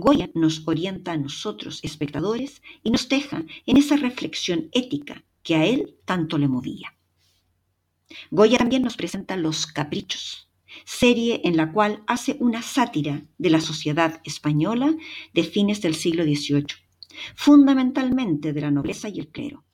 Goya 0.00 0.30
nos 0.34 0.66
orienta 0.66 1.12
a 1.12 1.16
nosotros, 1.16 1.80
espectadores, 1.82 2.62
y 2.82 2.90
nos 2.90 3.08
deja 3.08 3.44
en 3.66 3.76
esa 3.76 3.96
reflexión 3.96 4.68
ética 4.72 5.24
que 5.42 5.54
a 5.56 5.64
él 5.64 5.96
tanto 6.04 6.38
le 6.38 6.48
movía. 6.48 6.94
Goya 8.30 8.58
también 8.58 8.82
nos 8.82 8.96
presenta 8.96 9.36
Los 9.36 9.66
Caprichos, 9.66 10.48
serie 10.84 11.40
en 11.44 11.56
la 11.56 11.72
cual 11.72 12.02
hace 12.06 12.36
una 12.40 12.62
sátira 12.62 13.24
de 13.38 13.50
la 13.50 13.60
sociedad 13.60 14.20
española 14.24 14.94
de 15.34 15.44
fines 15.44 15.80
del 15.82 15.94
siglo 15.94 16.24
XVIII, 16.24 16.66
fundamentalmente 17.34 18.52
de 18.52 18.60
la 18.60 18.70
nobleza 18.70 19.08
y 19.08 19.20
el 19.20 19.28
clero. 19.28 19.64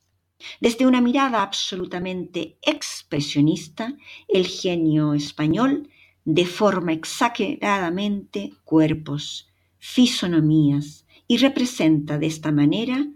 Desde 0.60 0.86
una 0.86 1.00
mirada 1.00 1.42
absolutamente 1.42 2.58
expresionista, 2.62 3.96
el 4.28 4.46
genio 4.46 5.14
español 5.14 5.88
deforma 6.24 6.92
exageradamente 6.92 8.52
cuerpos, 8.64 9.53
fisonomías 9.86 11.04
y 11.28 11.36
representa 11.36 12.16
de 12.16 12.26
esta 12.26 12.50
manera 12.50 13.06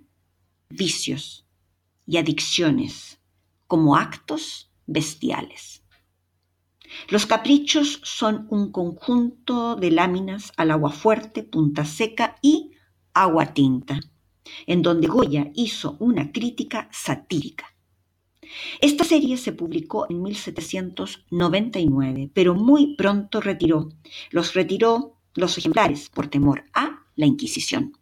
vicios 0.69 1.47
y 2.07 2.19
adicciones 2.19 3.23
como 3.67 3.97
actos 3.97 4.71
bestiales. 4.87 5.83
Los 7.09 7.25
caprichos 7.25 8.03
son 8.05 8.47
un 8.51 8.71
conjunto 8.71 9.77
de 9.77 9.91
láminas 9.91 10.53
al 10.59 10.71
agua 10.71 10.91
fuerte, 10.91 11.43
punta 11.43 11.87
seca 11.87 12.37
y 12.43 12.73
agua 13.15 13.55
tinta, 13.55 14.01
en 14.67 14.83
donde 14.83 15.07
Goya 15.07 15.51
hizo 15.55 15.97
una 16.01 16.33
crítica 16.33 16.91
satírica. 16.93 17.65
Esta 18.83 19.05
serie 19.05 19.39
se 19.39 19.53
publicó 19.53 20.07
en 20.11 20.23
1799, 20.23 22.31
pero 22.35 22.55
muy 22.55 22.95
pronto 22.95 23.41
retiró. 23.41 23.89
Los 24.31 24.53
retiró 24.53 25.18
los 25.39 25.57
ejemplares 25.59 26.09
por 26.09 26.29
temor 26.29 26.65
a 26.75 27.05
la 27.17 27.27
Inquisición. 27.27 27.97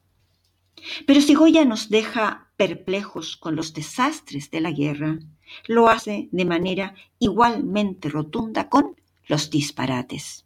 Pero 1.07 1.21
si 1.21 1.35
Goya 1.35 1.65
nos 1.65 1.89
deja 1.89 2.53
perplejos 2.57 3.37
con 3.37 3.57
los 3.57 3.73
desastres 3.73 4.51
de 4.51 4.61
la 4.61 4.71
guerra, 4.71 5.19
lo 5.67 5.89
hace 5.89 6.29
de 6.33 6.45
manera 6.45 6.95
igualmente 7.19 8.09
rotunda 8.09 8.69
con 8.69 8.97
los 9.27 9.51
disparates. 9.51 10.45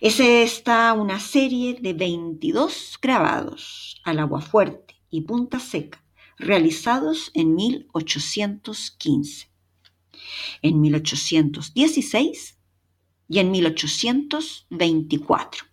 Es 0.00 0.20
esta 0.20 0.92
una 0.92 1.18
serie 1.18 1.74
de 1.80 1.92
22 1.92 2.98
grabados 3.00 4.00
al 4.04 4.20
agua 4.20 4.40
fuerte 4.40 4.94
y 5.10 5.22
punta 5.22 5.58
seca, 5.58 6.04
realizados 6.36 7.30
en 7.34 7.54
1815. 7.54 9.48
En 10.62 10.80
1816 10.80 12.57
y 13.28 13.40
en 13.40 13.50
1824, 13.50 15.66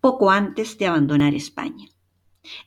poco 0.00 0.30
antes 0.30 0.78
de 0.78 0.86
abandonar 0.86 1.34
España. 1.34 1.88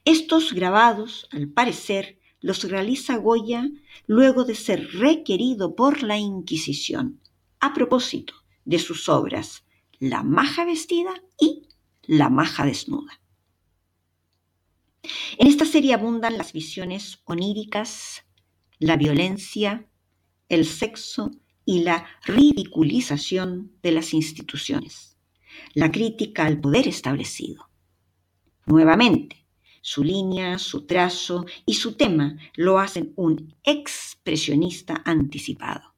Estos 0.06 0.54
grabados, 0.54 1.27
al 1.32 1.50
parecer, 1.50 2.20
los 2.39 2.70
realiza 2.70 3.18
Goya 3.18 3.68
luego 4.06 4.46
de 4.46 4.54
ser 4.56 4.88
requerido 4.94 5.75
por 5.75 6.04
la 6.04 6.18
Inquisición, 6.18 7.20
a 7.60 7.74
propósito 7.74 8.34
de 8.66 8.80
sus 8.80 9.10
obras 9.10 9.63
La 10.00 10.24
maja 10.24 10.66
vestida 10.66 11.22
y 11.39 11.68
La 12.04 12.30
maja 12.30 12.66
desnuda. 12.66 13.20
En 15.38 15.48
esta 15.48 15.66
serie 15.66 15.94
abundan 15.94 16.38
las 16.38 16.54
visiones 16.54 17.20
oníricas, 17.25 18.24
la 18.80 18.98
violencia, 18.98 19.88
el 20.50 20.66
sexo 20.66 21.32
y 21.67 21.81
la 21.81 22.07
ridiculización 22.24 23.74
de 23.83 23.91
las 23.91 24.13
instituciones, 24.13 25.17
la 25.74 25.91
crítica 25.91 26.45
al 26.45 26.62
poder 26.62 26.88
establecido. 26.88 27.69
Nuevamente, 28.65 29.45
su 29.81 30.01
línea, 30.01 30.59
su 30.59 30.86
trazo 30.86 31.45
y 31.65 31.74
su 31.74 31.95
tema 31.95 32.38
lo 32.55 32.79
hacen 32.79 33.12
un 33.17 33.53
expresionista 33.63 35.01
anticipado. 35.03 35.94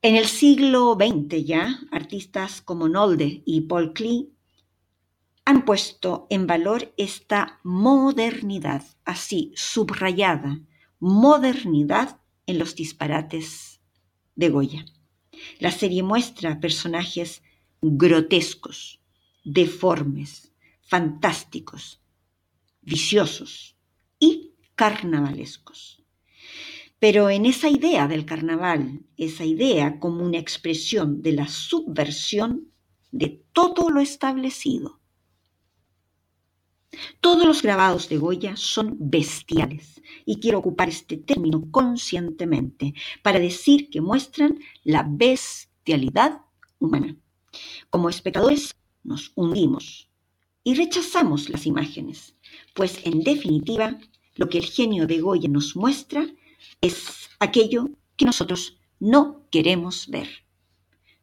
En 0.00 0.14
el 0.14 0.26
siglo 0.26 0.96
XX 0.96 1.44
ya, 1.44 1.80
artistas 1.90 2.62
como 2.62 2.88
Nolde 2.88 3.42
y 3.44 3.62
Paul 3.62 3.92
Klee 3.94 4.30
han 5.44 5.64
puesto 5.64 6.28
en 6.30 6.46
valor 6.46 6.94
esta 6.96 7.58
modernidad, 7.64 8.84
así 9.04 9.52
subrayada, 9.56 10.60
modernidad 11.00 12.20
en 12.46 12.60
los 12.60 12.76
disparates 12.76 13.73
de 14.36 14.48
Goya. 14.48 14.84
La 15.58 15.70
serie 15.70 16.02
muestra 16.02 16.60
personajes 16.60 17.42
grotescos, 17.80 19.00
deformes, 19.44 20.52
fantásticos, 20.82 22.00
viciosos 22.80 23.76
y 24.18 24.52
carnavalescos. 24.74 26.02
Pero 26.98 27.28
en 27.28 27.44
esa 27.44 27.68
idea 27.68 28.08
del 28.08 28.24
carnaval, 28.24 29.02
esa 29.16 29.44
idea 29.44 29.98
como 29.98 30.24
una 30.24 30.38
expresión 30.38 31.22
de 31.22 31.32
la 31.32 31.48
subversión 31.48 32.68
de 33.12 33.44
todo 33.52 33.90
lo 33.90 34.00
establecido, 34.00 35.00
todos 37.20 37.46
los 37.46 37.62
grabados 37.62 38.08
de 38.08 38.18
Goya 38.18 38.56
son 38.56 38.96
bestiales 38.98 40.00
y 40.24 40.40
quiero 40.40 40.58
ocupar 40.58 40.88
este 40.88 41.16
término 41.16 41.70
conscientemente 41.70 42.94
para 43.22 43.38
decir 43.38 43.90
que 43.90 44.00
muestran 44.00 44.58
la 44.82 45.06
bestialidad 45.08 46.40
humana. 46.78 47.16
Como 47.90 48.08
espectadores 48.08 48.74
nos 49.02 49.32
hundimos 49.34 50.08
y 50.62 50.74
rechazamos 50.74 51.50
las 51.50 51.66
imágenes, 51.66 52.34
pues 52.74 53.00
en 53.04 53.20
definitiva 53.20 53.98
lo 54.36 54.48
que 54.48 54.58
el 54.58 54.64
genio 54.64 55.06
de 55.06 55.20
Goya 55.20 55.48
nos 55.48 55.76
muestra 55.76 56.26
es 56.80 57.28
aquello 57.38 57.90
que 58.16 58.24
nosotros 58.24 58.78
no 58.98 59.46
queremos 59.50 60.08
ver. 60.08 60.28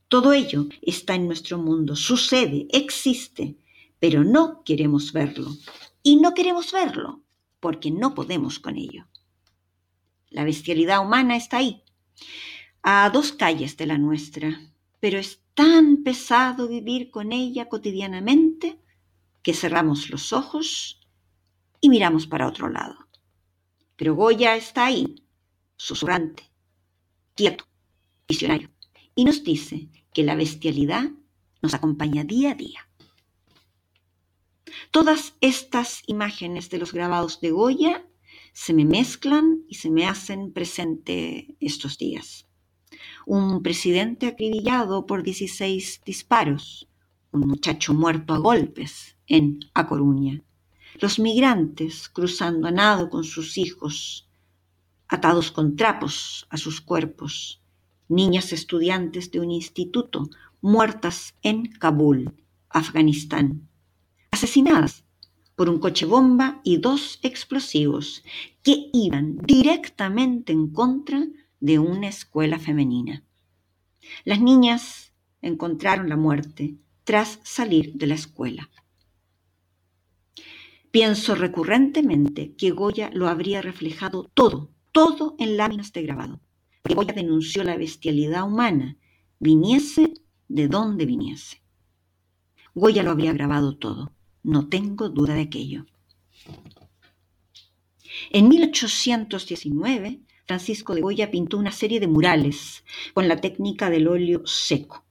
Todo 0.07 0.33
ello 0.33 0.67
está 0.81 1.15
en 1.15 1.25
nuestro 1.25 1.57
mundo, 1.57 1.95
sucede, 1.95 2.67
existe, 2.71 3.55
pero 4.01 4.23
no 4.23 4.63
queremos 4.63 5.13
verlo. 5.13 5.55
Y 6.01 6.15
no 6.15 6.33
queremos 6.33 6.71
verlo 6.71 7.21
porque 7.59 7.91
no 7.91 8.15
podemos 8.15 8.57
con 8.59 8.75
ello. 8.75 9.05
La 10.29 10.43
bestialidad 10.43 11.05
humana 11.05 11.35
está 11.35 11.57
ahí, 11.57 11.83
a 12.81 13.07
dos 13.11 13.31
calles 13.31 13.77
de 13.77 13.85
la 13.85 13.99
nuestra, 13.99 14.59
pero 14.99 15.19
es 15.19 15.43
tan 15.53 16.03
pesado 16.03 16.67
vivir 16.67 17.11
con 17.11 17.31
ella 17.31 17.69
cotidianamente 17.69 18.79
que 19.43 19.53
cerramos 19.53 20.09
los 20.09 20.33
ojos 20.33 20.99
y 21.79 21.89
miramos 21.89 22.25
para 22.25 22.47
otro 22.47 22.69
lado. 22.69 22.95
Pero 23.97 24.15
Goya 24.15 24.55
está 24.55 24.87
ahí, 24.87 25.27
susurrante, 25.75 26.49
quieto, 27.35 27.65
visionario, 28.27 28.71
y 29.13 29.25
nos 29.25 29.43
dice 29.43 29.89
que 30.11 30.23
la 30.23 30.35
bestialidad 30.35 31.11
nos 31.61 31.75
acompaña 31.75 32.23
día 32.23 32.51
a 32.51 32.55
día. 32.55 32.87
Todas 34.91 35.35
estas 35.41 36.03
imágenes 36.07 36.69
de 36.69 36.77
los 36.77 36.93
grabados 36.93 37.41
de 37.41 37.51
Goya 37.51 38.05
se 38.53 38.73
me 38.73 38.85
mezclan 38.85 39.63
y 39.67 39.75
se 39.75 39.89
me 39.89 40.05
hacen 40.05 40.51
presente 40.51 41.55
estos 41.59 41.97
días. 41.97 42.47
Un 43.25 43.63
presidente 43.63 44.27
acribillado 44.27 45.05
por 45.05 45.23
16 45.23 46.01
disparos, 46.05 46.87
un 47.31 47.41
muchacho 47.41 47.93
muerto 47.93 48.33
a 48.33 48.37
golpes 48.37 49.15
en 49.27 49.59
A 49.73 49.87
Coruña, 49.87 50.43
los 50.99 51.19
migrantes 51.19 52.09
cruzando 52.09 52.67
a 52.67 52.71
nado 52.71 53.09
con 53.09 53.23
sus 53.23 53.57
hijos, 53.57 54.27
atados 55.07 55.51
con 55.51 55.75
trapos 55.75 56.47
a 56.49 56.57
sus 56.57 56.81
cuerpos, 56.81 57.61
niñas 58.09 58.51
estudiantes 58.51 59.31
de 59.31 59.39
un 59.39 59.51
instituto 59.51 60.29
muertas 60.59 61.35
en 61.41 61.65
Kabul, 61.65 62.33
Afganistán, 62.69 63.69
asesinadas 64.41 65.05
por 65.55 65.69
un 65.69 65.77
coche 65.77 66.07
bomba 66.07 66.61
y 66.63 66.77
dos 66.77 67.19
explosivos 67.21 68.23
que 68.63 68.89
iban 68.91 69.37
directamente 69.37 70.51
en 70.51 70.71
contra 70.71 71.27
de 71.59 71.77
una 71.77 72.07
escuela 72.07 72.57
femenina. 72.57 73.23
Las 74.25 74.41
niñas 74.41 75.13
encontraron 75.43 76.09
la 76.09 76.17
muerte 76.17 76.75
tras 77.03 77.39
salir 77.43 77.93
de 77.93 78.07
la 78.07 78.15
escuela. 78.15 78.71
Pienso 80.89 81.35
recurrentemente 81.35 82.55
que 82.55 82.71
Goya 82.71 83.11
lo 83.13 83.27
habría 83.27 83.61
reflejado 83.61 84.31
todo, 84.33 84.71
todo 84.91 85.35
en 85.37 85.55
láminas 85.55 85.93
de 85.93 86.01
grabado, 86.01 86.41
que 86.83 86.95
Goya 86.95 87.13
denunció 87.13 87.63
la 87.63 87.77
bestialidad 87.77 88.47
humana, 88.47 88.97
viniese 89.37 90.15
de 90.47 90.67
donde 90.67 91.05
viniese. 91.05 91.61
Goya 92.73 93.03
lo 93.03 93.11
habría 93.11 93.33
grabado 93.33 93.77
todo 93.77 94.15
no 94.43 94.67
tengo 94.67 95.09
duda 95.09 95.35
de 95.35 95.41
aquello. 95.41 95.85
En 98.31 98.49
1819, 98.49 100.21
Francisco 100.45 100.95
de 100.95 101.01
Goya 101.01 101.31
pintó 101.31 101.57
una 101.57 101.71
serie 101.71 101.99
de 101.99 102.07
murales 102.07 102.83
con 103.13 103.27
la 103.27 103.37
técnica 103.37 103.89
del 103.89 104.07
óleo 104.07 104.45
seco. 104.45 105.05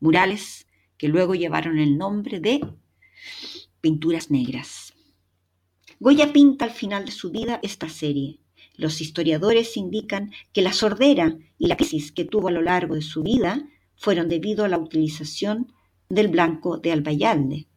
Murales 0.00 0.66
que 0.96 1.08
luego 1.08 1.34
llevaron 1.34 1.78
el 1.78 1.96
nombre 1.96 2.40
de 2.40 2.60
Pinturas 3.80 4.30
negras. 4.30 4.92
Goya 6.00 6.32
pinta 6.32 6.64
al 6.64 6.72
final 6.72 7.04
de 7.04 7.12
su 7.12 7.30
vida 7.30 7.60
esta 7.62 7.88
serie. 7.88 8.40
Los 8.74 9.00
historiadores 9.00 9.76
indican 9.76 10.32
que 10.52 10.62
la 10.62 10.72
sordera 10.72 11.36
y 11.58 11.68
la 11.68 11.76
crisis 11.76 12.10
que 12.10 12.24
tuvo 12.24 12.48
a 12.48 12.52
lo 12.52 12.62
largo 12.62 12.96
de 12.96 13.02
su 13.02 13.22
vida 13.22 13.68
fueron 13.94 14.28
debido 14.28 14.64
a 14.64 14.68
la 14.68 14.78
utilización 14.78 15.72
del 16.08 16.28
blanco 16.28 16.78
de 16.78 16.92
Albayalde. 16.92 17.67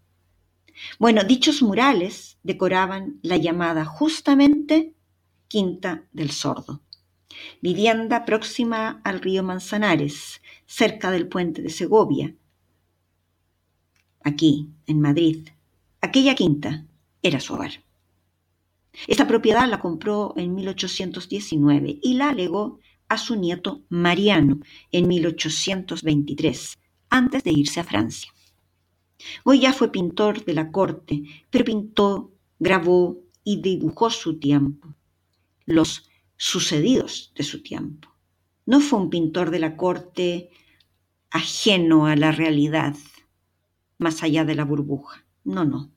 Bueno, 0.99 1.23
dichos 1.23 1.61
murales 1.61 2.37
decoraban 2.43 3.19
la 3.21 3.37
llamada 3.37 3.85
justamente 3.85 4.93
Quinta 5.47 6.05
del 6.13 6.31
Sordo, 6.31 6.81
vivienda 7.61 8.25
próxima 8.25 9.01
al 9.03 9.19
río 9.19 9.43
Manzanares, 9.43 10.41
cerca 10.65 11.11
del 11.11 11.27
puente 11.27 11.61
de 11.61 11.69
Segovia, 11.69 12.35
aquí, 14.23 14.69
en 14.87 15.01
Madrid. 15.01 15.49
Aquella 15.99 16.35
quinta 16.35 16.85
era 17.21 17.39
su 17.39 17.53
hogar. 17.53 17.83
Esta 19.07 19.27
propiedad 19.27 19.69
la 19.69 19.79
compró 19.79 20.33
en 20.37 20.53
1819 20.53 21.99
y 22.01 22.13
la 22.15 22.33
legó 22.33 22.79
a 23.07 23.17
su 23.17 23.35
nieto 23.35 23.81
Mariano 23.89 24.59
en 24.91 25.07
1823, 25.07 26.79
antes 27.09 27.43
de 27.43 27.51
irse 27.51 27.79
a 27.79 27.83
Francia. 27.83 28.31
Goya 29.43 29.73
fue 29.73 29.91
pintor 29.91 30.45
de 30.45 30.53
la 30.53 30.71
corte, 30.71 31.23
pero 31.49 31.65
pintó, 31.65 32.31
grabó 32.59 33.19
y 33.43 33.61
dibujó 33.61 34.09
su 34.09 34.39
tiempo, 34.39 34.95
los 35.65 36.09
sucedidos 36.37 37.31
de 37.35 37.43
su 37.43 37.61
tiempo. 37.61 38.09
No 38.65 38.79
fue 38.79 38.99
un 38.99 39.09
pintor 39.09 39.51
de 39.51 39.59
la 39.59 39.77
corte 39.77 40.49
ajeno 41.29 42.07
a 42.07 42.15
la 42.15 42.31
realidad, 42.31 42.95
más 43.97 44.23
allá 44.23 44.45
de 44.45 44.55
la 44.55 44.65
burbuja. 44.65 45.25
No, 45.43 45.65
no 45.65 45.91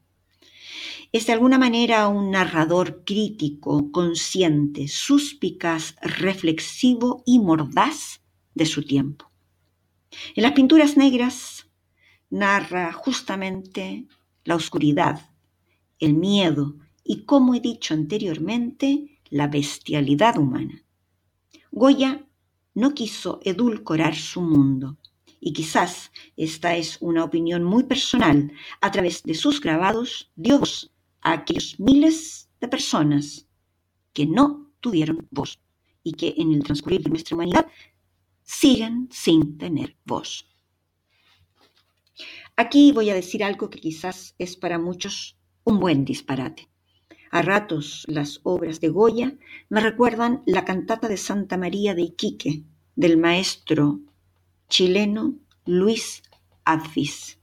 es 1.15 1.29
de 1.29 1.33
alguna 1.33 1.59
manera 1.59 2.09
un 2.09 2.33
narrador 2.33 3.05
crítico, 3.05 3.93
consciente, 3.93 4.89
suspicaz, 4.89 5.95
reflexivo 6.03 7.23
y 7.25 7.39
mordaz 7.39 8.21
de 8.57 8.67
su 8.67 8.85
tiempo. 8.85 9.31
En 10.35 10.43
las 10.43 10.55
pinturas 10.55 10.97
negras 10.97 11.54
narra 12.35 12.93
justamente 12.93 14.09
la 14.45 14.57
oscuridad, 14.57 15.31
el 16.01 16.15
miedo 16.15 16.75
y, 17.05 17.23
como 17.23 17.55
he 17.55 17.61
dicho 17.61 17.95
anteriormente, 17.95 19.21
la 19.31 19.47
bestialidad 19.47 20.37
humana. 20.37 20.83
Goya 21.71 22.27
no 22.75 22.93
quiso 22.93 23.39
edulcorar 23.45 24.17
su 24.17 24.41
mundo, 24.43 24.99
y 25.39 25.53
quizás 25.53 26.11
esta 26.37 26.75
es 26.75 26.99
una 27.01 27.23
opinión 27.23 27.63
muy 27.63 27.85
personal, 27.85 28.53
a 28.81 28.91
través 28.91 29.23
de 29.23 29.35
sus 29.35 29.61
grabados 29.61 30.33
Dios 30.35 30.93
a 31.21 31.33
aquellos 31.33 31.79
miles 31.79 32.49
de 32.61 32.67
personas 32.67 33.47
que 34.13 34.27
no 34.27 34.73
tuvieron 34.81 35.29
voz 35.31 35.61
y 36.03 36.13
que 36.13 36.35
en 36.37 36.53
el 36.53 36.65
transcurrir 36.65 37.03
de 37.03 37.11
nuestra 37.11 37.37
humanidad 37.37 37.69
siguen 38.43 39.09
sin 39.13 39.57
tener 39.57 39.97
voz. 40.05 40.54
Aquí 42.57 42.93
voy 42.93 43.11
a 43.11 43.15
decir 43.15 43.43
algo 43.43 43.69
que 43.69 43.81
quizás 43.81 44.37
es 44.39 44.57
para 44.57 44.79
muchos 44.79 45.37
un 45.65 45.81
buen 45.81 46.05
disparate. 46.05 46.69
A 47.33 47.43
ratos 47.43 48.05
las 48.07 48.39
obras 48.45 48.79
de 48.81 48.91
Goya 48.91 49.37
me 49.69 49.81
recuerdan 49.81 50.45
la 50.47 50.65
cantata 50.65 51.09
de 51.09 51.17
Santa 51.17 51.57
María 51.57 51.97
de 51.97 52.03
Iquique 52.03 52.63
del 52.95 53.17
maestro 53.17 53.99
chileno 54.69 55.35
Luis 55.67 56.23
Advis, 56.65 57.41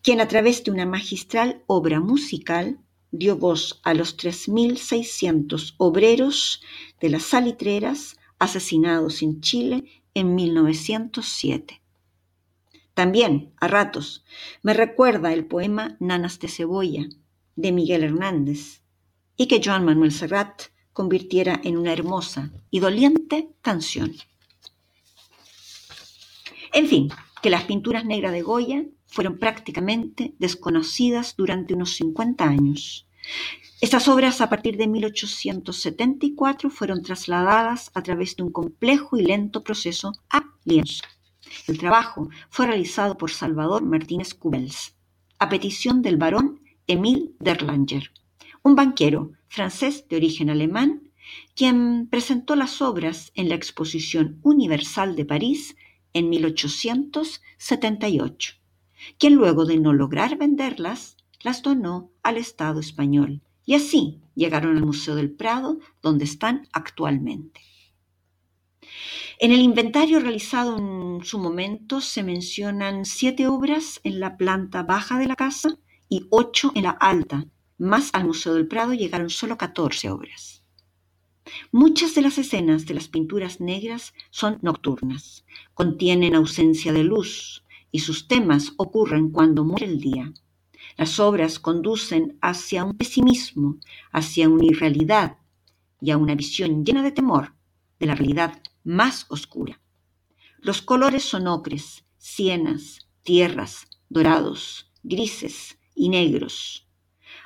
quien 0.00 0.22
a 0.22 0.28
través 0.28 0.64
de 0.64 0.70
una 0.70 0.86
magistral 0.86 1.62
obra 1.66 2.00
musical 2.00 2.80
dio 3.10 3.36
voz 3.36 3.82
a 3.84 3.92
los 3.92 4.16
3.600 4.16 5.74
obreros 5.76 6.62
de 6.98 7.10
las 7.10 7.24
salitreras 7.24 8.16
asesinados 8.38 9.20
en 9.20 9.42
Chile 9.42 9.84
en 10.14 10.34
1907. 10.34 11.83
También, 12.94 13.52
a 13.60 13.66
ratos, 13.66 14.24
me 14.62 14.72
recuerda 14.72 15.32
el 15.32 15.46
poema 15.46 15.96
Nanas 15.98 16.38
de 16.38 16.48
Cebolla 16.48 17.06
de 17.56 17.72
Miguel 17.72 18.04
Hernández 18.04 18.82
y 19.36 19.48
que 19.48 19.60
Joan 19.62 19.84
Manuel 19.84 20.12
Serrat 20.12 20.62
convirtiera 20.92 21.60
en 21.64 21.76
una 21.76 21.92
hermosa 21.92 22.52
y 22.70 22.78
doliente 22.78 23.50
canción. 23.62 24.14
En 26.72 26.86
fin, 26.86 27.08
que 27.42 27.50
las 27.50 27.64
pinturas 27.64 28.04
negras 28.04 28.32
de 28.32 28.42
Goya 28.42 28.84
fueron 29.06 29.38
prácticamente 29.38 30.34
desconocidas 30.38 31.36
durante 31.36 31.74
unos 31.74 31.94
50 31.96 32.44
años. 32.44 33.06
Estas 33.80 34.08
obras 34.08 34.40
a 34.40 34.48
partir 34.48 34.76
de 34.76 34.86
1874 34.86 36.70
fueron 36.70 37.02
trasladadas 37.02 37.90
a 37.94 38.02
través 38.02 38.36
de 38.36 38.44
un 38.44 38.52
complejo 38.52 39.16
y 39.16 39.24
lento 39.24 39.62
proceso 39.62 40.12
a 40.30 40.44
lienzo. 40.64 41.02
El 41.66 41.78
trabajo 41.78 42.28
fue 42.50 42.66
realizado 42.66 43.16
por 43.16 43.30
Salvador 43.30 43.84
Martínez 43.84 44.34
Cubels, 44.34 44.96
a 45.38 45.48
petición 45.48 46.02
del 46.02 46.16
barón 46.16 46.60
Émile 46.86 47.30
Derlanger, 47.38 48.10
un 48.62 48.74
banquero 48.74 49.32
francés 49.48 50.06
de 50.08 50.16
origen 50.16 50.50
alemán, 50.50 51.10
quien 51.54 52.08
presentó 52.08 52.56
las 52.56 52.82
obras 52.82 53.30
en 53.34 53.48
la 53.48 53.54
Exposición 53.54 54.38
Universal 54.42 55.16
de 55.16 55.24
París 55.24 55.76
en 56.12 56.28
1878 56.28 58.56
quien 59.18 59.34
luego 59.34 59.66
de 59.66 59.78
no 59.78 59.92
lograr 59.92 60.36
venderlas, 60.36 61.16
las 61.42 61.62
donó 61.62 62.10
al 62.22 62.36
Estado 62.36 62.80
español 62.80 63.42
y 63.66 63.74
así 63.74 64.20
llegaron 64.34 64.76
al 64.76 64.84
Museo 64.84 65.14
del 65.14 65.30
Prado, 65.30 65.78
donde 66.02 66.24
están 66.24 66.68
actualmente. 66.72 67.60
En 69.38 69.52
el 69.52 69.60
inventario 69.60 70.20
realizado 70.20 70.78
en 70.78 71.24
su 71.24 71.38
momento 71.38 72.00
se 72.00 72.22
mencionan 72.22 73.04
siete 73.04 73.46
obras 73.46 74.00
en 74.04 74.20
la 74.20 74.36
planta 74.36 74.82
baja 74.82 75.18
de 75.18 75.26
la 75.26 75.36
casa 75.36 75.78
y 76.08 76.26
ocho 76.30 76.72
en 76.74 76.84
la 76.84 76.90
alta, 76.90 77.46
más 77.78 78.10
al 78.12 78.24
Museo 78.24 78.54
del 78.54 78.68
Prado 78.68 78.94
llegaron 78.94 79.30
solo 79.30 79.58
14 79.58 80.10
obras. 80.10 80.62
Muchas 81.72 82.14
de 82.14 82.22
las 82.22 82.38
escenas 82.38 82.86
de 82.86 82.94
las 82.94 83.08
pinturas 83.08 83.60
negras 83.60 84.14
son 84.30 84.58
nocturnas, 84.62 85.44
contienen 85.74 86.34
ausencia 86.34 86.92
de 86.92 87.04
luz, 87.04 87.64
y 87.90 88.00
sus 88.00 88.28
temas 88.28 88.72
ocurren 88.76 89.30
cuando 89.30 89.64
muere 89.64 89.86
el 89.86 90.00
día. 90.00 90.32
Las 90.96 91.20
obras 91.20 91.58
conducen 91.58 92.38
hacia 92.40 92.84
un 92.84 92.96
pesimismo, 92.96 93.78
hacia 94.12 94.48
una 94.48 94.64
irrealidad 94.64 95.38
y 96.00 96.10
a 96.10 96.16
una 96.16 96.34
visión 96.34 96.84
llena 96.84 97.02
de 97.02 97.12
temor 97.12 97.54
de 97.98 98.06
la 98.06 98.14
realidad 98.14 98.60
más 98.84 99.26
oscura. 99.28 99.80
Los 100.58 100.82
colores 100.82 101.24
son 101.24 101.46
ocres, 101.46 102.04
sienas, 102.16 103.08
tierras, 103.22 103.86
dorados, 104.08 104.90
grises 105.02 105.78
y 105.94 106.08
negros. 106.08 106.86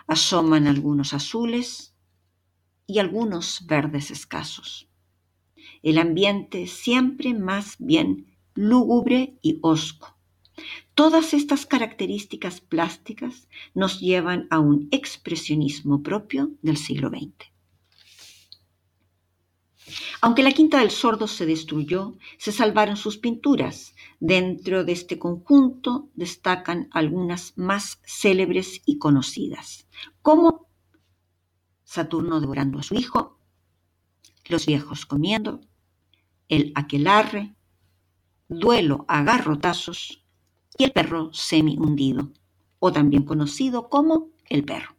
Asoman 0.07 0.67
algunos 0.67 1.15
azules 1.15 1.95
y 2.87 2.99
algunos 2.99 3.67
verdes 3.67 4.11
escasos. 4.11 4.89
El 5.83 5.99
ambiente 5.99 6.67
siempre 6.67 7.35
más 7.35 7.77
bien 7.79 8.37
lúgubre 8.55 9.39
y 9.41 9.59
hosco 9.63 10.19
Todas 10.95 11.35
estas 11.35 11.67
características 11.67 12.61
plásticas 12.61 13.49
nos 13.75 14.01
llevan 14.01 14.47
a 14.51 14.59
un 14.59 14.89
expresionismo 14.91 16.03
propio 16.03 16.51
del 16.63 16.77
siglo 16.77 17.09
XX. 17.11 17.53
Aunque 20.21 20.43
la 20.43 20.53
Quinta 20.53 20.81
del 20.81 20.91
Sordo 20.91 21.27
se 21.27 21.47
destruyó, 21.47 22.17
se 22.39 22.53
salvaron 22.53 22.97
sus 22.97 23.19
pinturas. 23.19 23.95
Dentro 24.21 24.85
de 24.85 24.93
este 24.93 25.19
conjunto 25.19 26.11
destacan 26.15 26.89
algunas 26.93 27.53
más 27.57 28.01
célebres 28.05 28.83
y 28.85 28.99
conocidas, 28.99 29.87
como 30.23 30.69
Saturno 31.85 32.41
devorando 32.41 32.79
a 32.79 32.83
su 32.83 32.95
hijo, 32.95 33.39
Los 34.47 34.67
viejos 34.67 35.07
comiendo, 35.07 35.61
El 36.49 36.73
aquelarre, 36.75 37.55
Duelo 38.49 39.05
a 39.09 39.23
garrotazos, 39.23 40.25
y 40.79 40.85
el 40.85 40.93
perro 40.93 41.33
semi 41.33 41.77
hundido, 41.77 42.33
o 42.79 42.93
también 42.93 43.25
conocido 43.25 43.89
como 43.89 44.31
el 44.49 44.65
perro. 44.65 44.98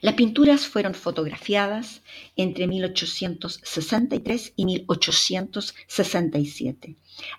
Las 0.00 0.14
pinturas 0.14 0.66
fueron 0.66 0.94
fotografiadas 0.94 2.02
entre 2.36 2.66
1863 2.66 4.54
y 4.56 4.64
1867, 4.64 6.96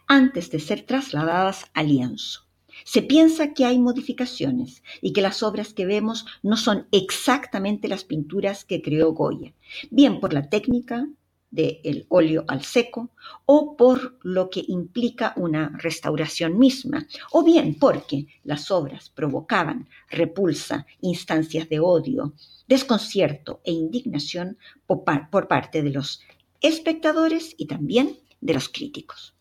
antes 0.07 0.51
de 0.51 0.59
ser 0.59 0.83
trasladadas 0.83 1.65
a 1.73 1.81
lienzo. 1.83 2.45
Se 2.83 3.01
piensa 3.01 3.53
que 3.53 3.63
hay 3.65 3.79
modificaciones 3.79 4.83
y 5.01 5.13
que 5.13 5.21
las 5.21 5.43
obras 5.43 5.73
que 5.73 5.85
vemos 5.85 6.25
no 6.43 6.57
son 6.57 6.87
exactamente 6.91 7.87
las 7.87 8.03
pinturas 8.03 8.65
que 8.65 8.81
creó 8.81 9.13
Goya, 9.13 9.53
bien 9.91 10.19
por 10.19 10.33
la 10.33 10.49
técnica, 10.49 11.07
del 11.55 12.05
óleo 12.09 12.43
al 12.47 12.63
seco 12.63 13.11
o 13.45 13.77
por 13.77 14.19
lo 14.23 14.49
que 14.49 14.63
implica 14.67 15.33
una 15.37 15.75
restauración 15.77 16.59
misma, 16.59 17.07
o 17.31 17.43
bien 17.43 17.75
porque 17.79 18.27
las 18.43 18.69
obras 18.71 19.09
provocaban 19.09 19.87
repulsa, 20.09 20.85
instancias 21.01 21.69
de 21.69 21.79
odio, 21.79 22.33
desconcierto 22.67 23.61
e 23.63 23.71
indignación 23.71 24.57
por, 24.85 25.47
parte 25.47 25.81
de 25.81 25.91
los 25.91 26.21
espectadores 26.61 27.55
y 27.57 27.67
también 27.67 28.19
de 28.41 28.53
los 28.53 28.67
críticos. 28.69 29.33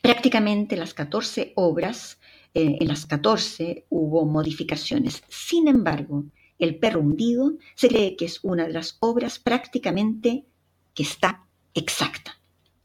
Prácticamente 0.00 0.76
las 0.76 0.94
14 0.94 1.52
obras, 1.56 2.20
eh, 2.54 2.76
en 2.80 2.86
las 2.86 3.06
14 3.06 3.86
hubo 3.88 4.24
modificaciones. 4.24 5.24
Sin 5.28 5.66
embargo, 5.66 6.24
El 6.56 6.78
perro 6.78 7.00
hundido 7.00 7.54
se 7.74 7.88
cree 7.88 8.14
que 8.16 8.26
es 8.26 8.38
una 8.44 8.66
de 8.68 8.72
las 8.72 8.96
obras 9.00 9.40
prácticamente 9.40 10.46
que 10.94 11.02
está 11.02 11.44
exacta 11.74 12.38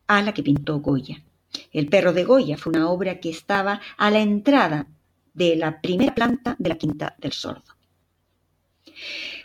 a 0.07 0.21
la 0.21 0.33
que 0.33 0.43
pintó 0.43 0.79
Goya. 0.79 1.23
El 1.71 1.87
perro 1.87 2.13
de 2.13 2.23
Goya 2.23 2.57
fue 2.57 2.71
una 2.71 2.89
obra 2.89 3.19
que 3.19 3.29
estaba 3.29 3.79
a 3.97 4.11
la 4.11 4.19
entrada 4.19 4.87
de 5.33 5.55
la 5.55 5.81
primera 5.81 6.15
planta 6.15 6.55
de 6.59 6.69
la 6.69 6.77
Quinta 6.77 7.15
del 7.19 7.31
Sordo. 7.31 7.75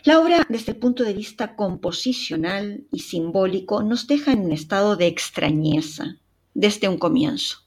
La 0.03 0.19
obra, 0.19 0.45
desde 0.49 0.73
el 0.73 0.77
punto 0.77 1.03
de 1.03 1.13
vista 1.13 1.55
composicional 1.55 2.85
y 2.91 2.99
simbólico, 2.99 3.83
nos 3.83 4.07
deja 4.07 4.33
en 4.33 4.45
un 4.45 4.51
estado 4.51 4.95
de 4.95 5.07
extrañeza 5.07 6.17
desde 6.53 6.89
un 6.89 6.97
comienzo. 6.97 7.59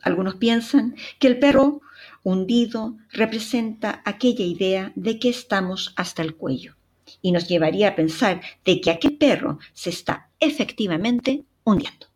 Algunos 0.00 0.34
piensan 0.34 0.96
que 1.18 1.28
el 1.28 1.38
perro 1.38 1.80
hundido 2.24 2.96
representa 3.10 4.02
aquella 4.04 4.44
idea 4.44 4.92
de 4.96 5.18
que 5.18 5.28
estamos 5.28 5.92
hasta 5.96 6.22
el 6.22 6.34
cuello 6.36 6.76
y 7.22 7.32
nos 7.32 7.48
llevaría 7.48 7.88
a 7.88 7.96
pensar 7.96 8.42
de 8.64 8.80
que 8.80 8.90
aquel 8.90 9.16
perro 9.16 9.58
se 9.72 9.90
está 9.90 10.30
efectivamente 10.40 11.44
hundiendo. 11.64 12.06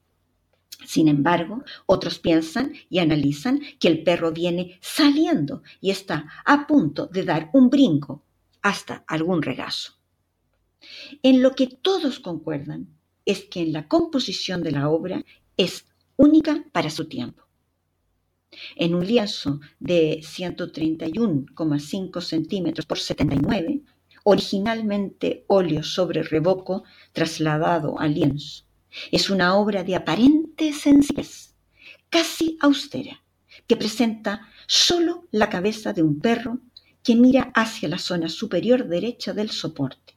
Sin 0.85 1.09
embargo, 1.09 1.65
otros 1.87 2.19
piensan 2.19 2.75
y 2.91 2.99
analizan 2.99 3.61
que 3.81 3.89
el 3.89 4.03
perro 4.03 4.33
viene 4.33 4.79
saliendo 4.81 5.63
y 5.81 5.91
está 5.91 6.27
a 6.45 6.67
punto 6.67 7.07
de 7.07 7.25
dar 7.25 7.51
un 7.55 7.71
brinco 7.71 8.23
hasta 8.63 9.05
algún 9.07 9.43
regazo. 9.43 9.95
En 11.23 11.43
lo 11.43 11.55
que 11.55 11.67
todos 11.67 12.21
concuerdan 12.21 12.89
es 13.25 13.45
que 13.45 13.63
en 13.63 13.73
la 13.73 13.89
composición 13.89 14.63
de 14.63 14.73
la 14.73 14.89
obra 14.89 15.25
es 15.57 15.87
única 16.17 16.65
para 16.73 16.91
su 16.91 17.07
tiempo. 17.07 17.45
En 18.77 18.95
un 18.95 19.07
lienzo 19.07 19.61
de 19.81 20.21
131,5 20.21 22.21
centímetros 22.21 22.87
por 22.87 22.99
79, 22.99 23.83
originalmente 24.29 25.45
óleo 25.47 25.85
sobre 25.85 26.25
revoco 26.25 26.83
trasladado 27.13 28.01
al 28.01 28.15
lienzo. 28.15 28.65
Es 29.13 29.31
una 29.31 29.55
obra 29.55 29.85
de 29.85 29.95
aparente 29.95 30.73
sencillez, 30.73 31.55
casi 32.11 32.59
austera, 32.61 33.23
que 33.69 33.77
presenta 33.77 34.49
solo 34.67 35.29
la 35.31 35.49
cabeza 35.49 35.93
de 35.93 36.03
un 36.03 36.19
perro 36.19 36.59
que 37.05 37.15
mira 37.15 37.53
hacia 37.55 37.89
la 37.89 37.99
zona 37.99 38.29
superior 38.29 38.89
derecha 38.89 39.33
del 39.33 39.51
soporte, 39.51 40.17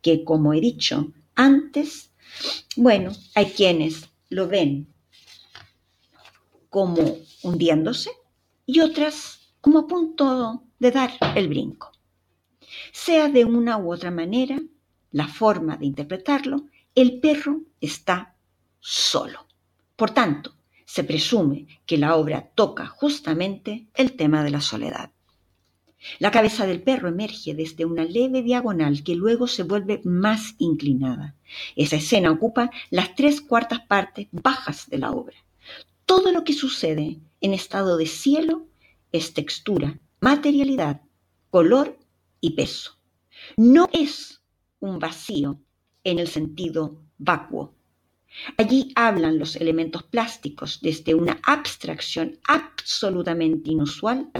que 0.00 0.24
como 0.24 0.54
he 0.54 0.60
dicho 0.62 1.12
antes, 1.34 2.12
bueno, 2.76 3.12
hay 3.34 3.50
quienes 3.50 4.08
lo 4.30 4.48
ven 4.48 4.88
como 6.70 7.18
hundiéndose 7.42 8.10
y 8.64 8.80
otras 8.80 9.52
como 9.60 9.80
a 9.80 9.86
punto 9.86 10.62
de 10.78 10.90
dar 10.90 11.10
el 11.36 11.48
brinco. 11.48 11.93
Sea 12.94 13.28
de 13.28 13.44
una 13.44 13.76
u 13.76 13.92
otra 13.92 14.12
manera, 14.12 14.62
la 15.10 15.26
forma 15.26 15.76
de 15.76 15.84
interpretarlo, 15.84 16.68
el 16.94 17.18
perro 17.18 17.62
está 17.80 18.36
solo. 18.78 19.48
Por 19.96 20.12
tanto, 20.12 20.54
se 20.86 21.02
presume 21.02 21.66
que 21.86 21.98
la 21.98 22.14
obra 22.14 22.52
toca 22.54 22.86
justamente 22.86 23.88
el 23.94 24.12
tema 24.12 24.44
de 24.44 24.50
la 24.50 24.60
soledad. 24.60 25.10
La 26.20 26.30
cabeza 26.30 26.66
del 26.66 26.82
perro 26.82 27.08
emerge 27.08 27.52
desde 27.52 27.84
una 27.84 28.04
leve 28.04 28.42
diagonal 28.42 29.02
que 29.02 29.16
luego 29.16 29.48
se 29.48 29.64
vuelve 29.64 30.00
más 30.04 30.54
inclinada. 30.58 31.34
Esa 31.74 31.96
escena 31.96 32.30
ocupa 32.30 32.70
las 32.90 33.16
tres 33.16 33.40
cuartas 33.40 33.80
partes 33.80 34.28
bajas 34.30 34.88
de 34.88 34.98
la 34.98 35.10
obra. 35.10 35.36
Todo 36.06 36.30
lo 36.30 36.44
que 36.44 36.52
sucede 36.52 37.18
en 37.40 37.54
estado 37.54 37.96
de 37.96 38.06
cielo 38.06 38.68
es 39.10 39.34
textura, 39.34 39.98
materialidad, 40.20 41.00
color 41.50 41.98
y 42.44 42.50
peso. 42.50 42.98
No 43.56 43.88
es 43.92 44.42
un 44.80 44.98
vacío 44.98 45.60
en 46.04 46.18
el 46.18 46.28
sentido 46.28 47.02
vacuo. 47.16 47.74
Allí 48.58 48.92
hablan 48.96 49.38
los 49.38 49.56
elementos 49.56 50.02
plásticos 50.02 50.80
desde 50.82 51.14
una 51.14 51.40
abstracción 51.42 52.38
absolutamente 52.46 53.70
inusual. 53.70 54.30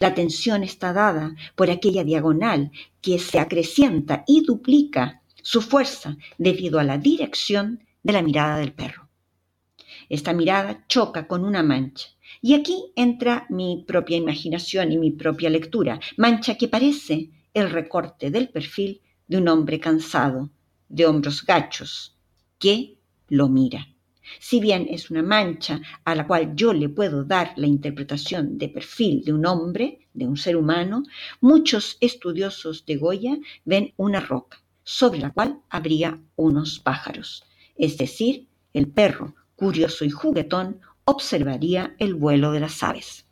La 0.00 0.14
tensión 0.14 0.64
está 0.64 0.92
dada 0.92 1.36
por 1.54 1.70
aquella 1.70 2.02
diagonal 2.02 2.72
que 3.00 3.20
se 3.20 3.38
acrecienta 3.38 4.24
y 4.26 4.40
duplica 4.44 5.22
su 5.42 5.62
fuerza 5.62 6.16
debido 6.38 6.80
a 6.80 6.84
la 6.84 6.98
dirección 6.98 7.84
de 8.02 8.12
la 8.14 8.22
mirada 8.22 8.56
del 8.58 8.72
perro. 8.72 9.08
Esta 10.08 10.32
mirada 10.32 10.84
choca 10.88 11.28
con 11.28 11.44
una 11.44 11.62
mancha. 11.62 12.08
Y 12.42 12.54
aquí 12.54 12.92
entra 12.96 13.46
mi 13.48 13.84
propia 13.86 14.16
imaginación 14.16 14.90
y 14.90 14.98
mi 14.98 15.12
propia 15.12 15.50
lectura, 15.50 16.00
mancha 16.16 16.56
que 16.56 16.68
parece 16.68 17.30
el 17.54 17.70
recorte 17.70 18.30
del 18.30 18.50
perfil 18.50 19.00
de 19.26 19.38
un 19.38 19.48
hombre 19.48 19.80
cansado, 19.80 20.50
de 20.88 21.06
hombros 21.06 21.44
gachos, 21.44 22.18
que 22.58 22.98
lo 23.28 23.48
mira. 23.48 23.88
Si 24.38 24.60
bien 24.60 24.86
es 24.90 25.10
una 25.10 25.22
mancha 25.22 25.80
a 26.04 26.14
la 26.14 26.26
cual 26.26 26.54
yo 26.54 26.72
le 26.72 26.88
puedo 26.88 27.24
dar 27.24 27.52
la 27.56 27.66
interpretación 27.66 28.58
de 28.58 28.68
perfil 28.68 29.22
de 29.24 29.32
un 29.32 29.46
hombre, 29.46 30.08
de 30.14 30.26
un 30.26 30.36
ser 30.36 30.56
humano, 30.56 31.04
muchos 31.40 31.96
estudiosos 32.00 32.84
de 32.86 32.96
Goya 32.96 33.36
ven 33.64 33.92
una 33.96 34.20
roca 34.20 34.62
sobre 34.82 35.20
la 35.20 35.30
cual 35.30 35.60
habría 35.70 36.20
unos 36.36 36.78
pájaros, 36.78 37.44
es 37.76 37.96
decir, 37.96 38.46
el 38.72 38.88
perro 38.88 39.34
curioso 39.56 40.04
y 40.04 40.10
juguetón, 40.10 40.80
observaría 41.04 41.94
el 41.98 42.14
vuelo 42.14 42.52
de 42.52 42.60
las 42.60 42.82
aves. 42.82 43.26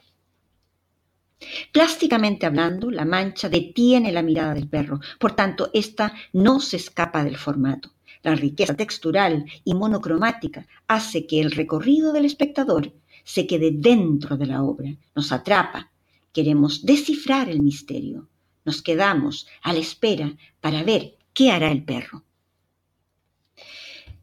Plásticamente 1.72 2.46
hablando, 2.46 2.90
la 2.90 3.05
mancha 3.05 3.48
detiene 3.48 4.12
la 4.12 4.22
mirada 4.22 4.55
del 4.55 4.68
perro, 4.68 5.00
por 5.18 5.35
tanto, 5.35 5.70
ésta 5.72 6.14
no 6.33 6.61
se 6.61 6.76
escapa 6.76 7.24
del 7.24 7.37
formato. 7.37 7.92
La 8.22 8.35
riqueza 8.35 8.74
textural 8.74 9.44
y 9.64 9.74
monocromática 9.74 10.66
hace 10.87 11.26
que 11.26 11.40
el 11.40 11.50
recorrido 11.50 12.12
del 12.12 12.24
espectador 12.24 12.92
se 13.24 13.46
quede 13.46 13.70
dentro 13.72 14.37
de 14.37 14.46
la 14.46 14.62
obra, 14.62 14.94
nos 15.14 15.33
atrapa, 15.33 15.90
queremos 16.33 16.85
descifrar 16.85 17.48
el 17.48 17.62
misterio, 17.62 18.28
nos 18.64 18.83
quedamos 18.83 19.48
a 19.62 19.72
la 19.72 19.81
espera 19.81 20.37
para 20.61 20.83
ver 20.83 21.16
qué 21.33 21.50
hará 21.50 21.70
el 21.70 21.85
perro. 21.85 22.24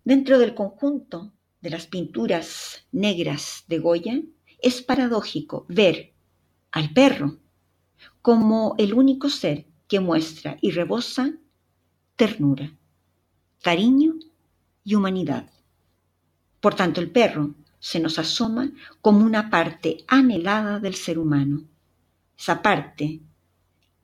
Dentro 0.03 0.39
del 0.39 0.55
conjunto 0.55 1.33
de 1.61 1.69
las 1.69 1.87
pinturas 1.87 2.85
negras 2.91 3.65
de 3.67 3.79
Goya, 3.79 4.21
es 4.61 4.81
paradójico 4.81 5.65
ver 5.69 6.13
al 6.71 6.93
perro 6.93 7.37
como 8.21 8.75
el 8.77 8.93
único 8.93 9.29
ser 9.29 9.67
que 9.87 9.99
muestra 9.99 10.57
y 10.61 10.71
rebosa 10.71 11.33
ternura, 12.15 12.75
cariño 13.61 14.15
y 14.83 14.95
humanidad. 14.95 15.49
Por 16.59 16.75
tanto, 16.75 17.01
el 17.01 17.11
perro 17.11 17.55
se 17.79 17.99
nos 17.99 18.19
asoma 18.19 18.71
como 19.01 19.25
una 19.25 19.49
parte 19.49 20.03
anhelada 20.07 20.79
del 20.79 20.95
ser 20.95 21.17
humano, 21.17 21.63
esa 22.37 22.61
parte 22.61 23.21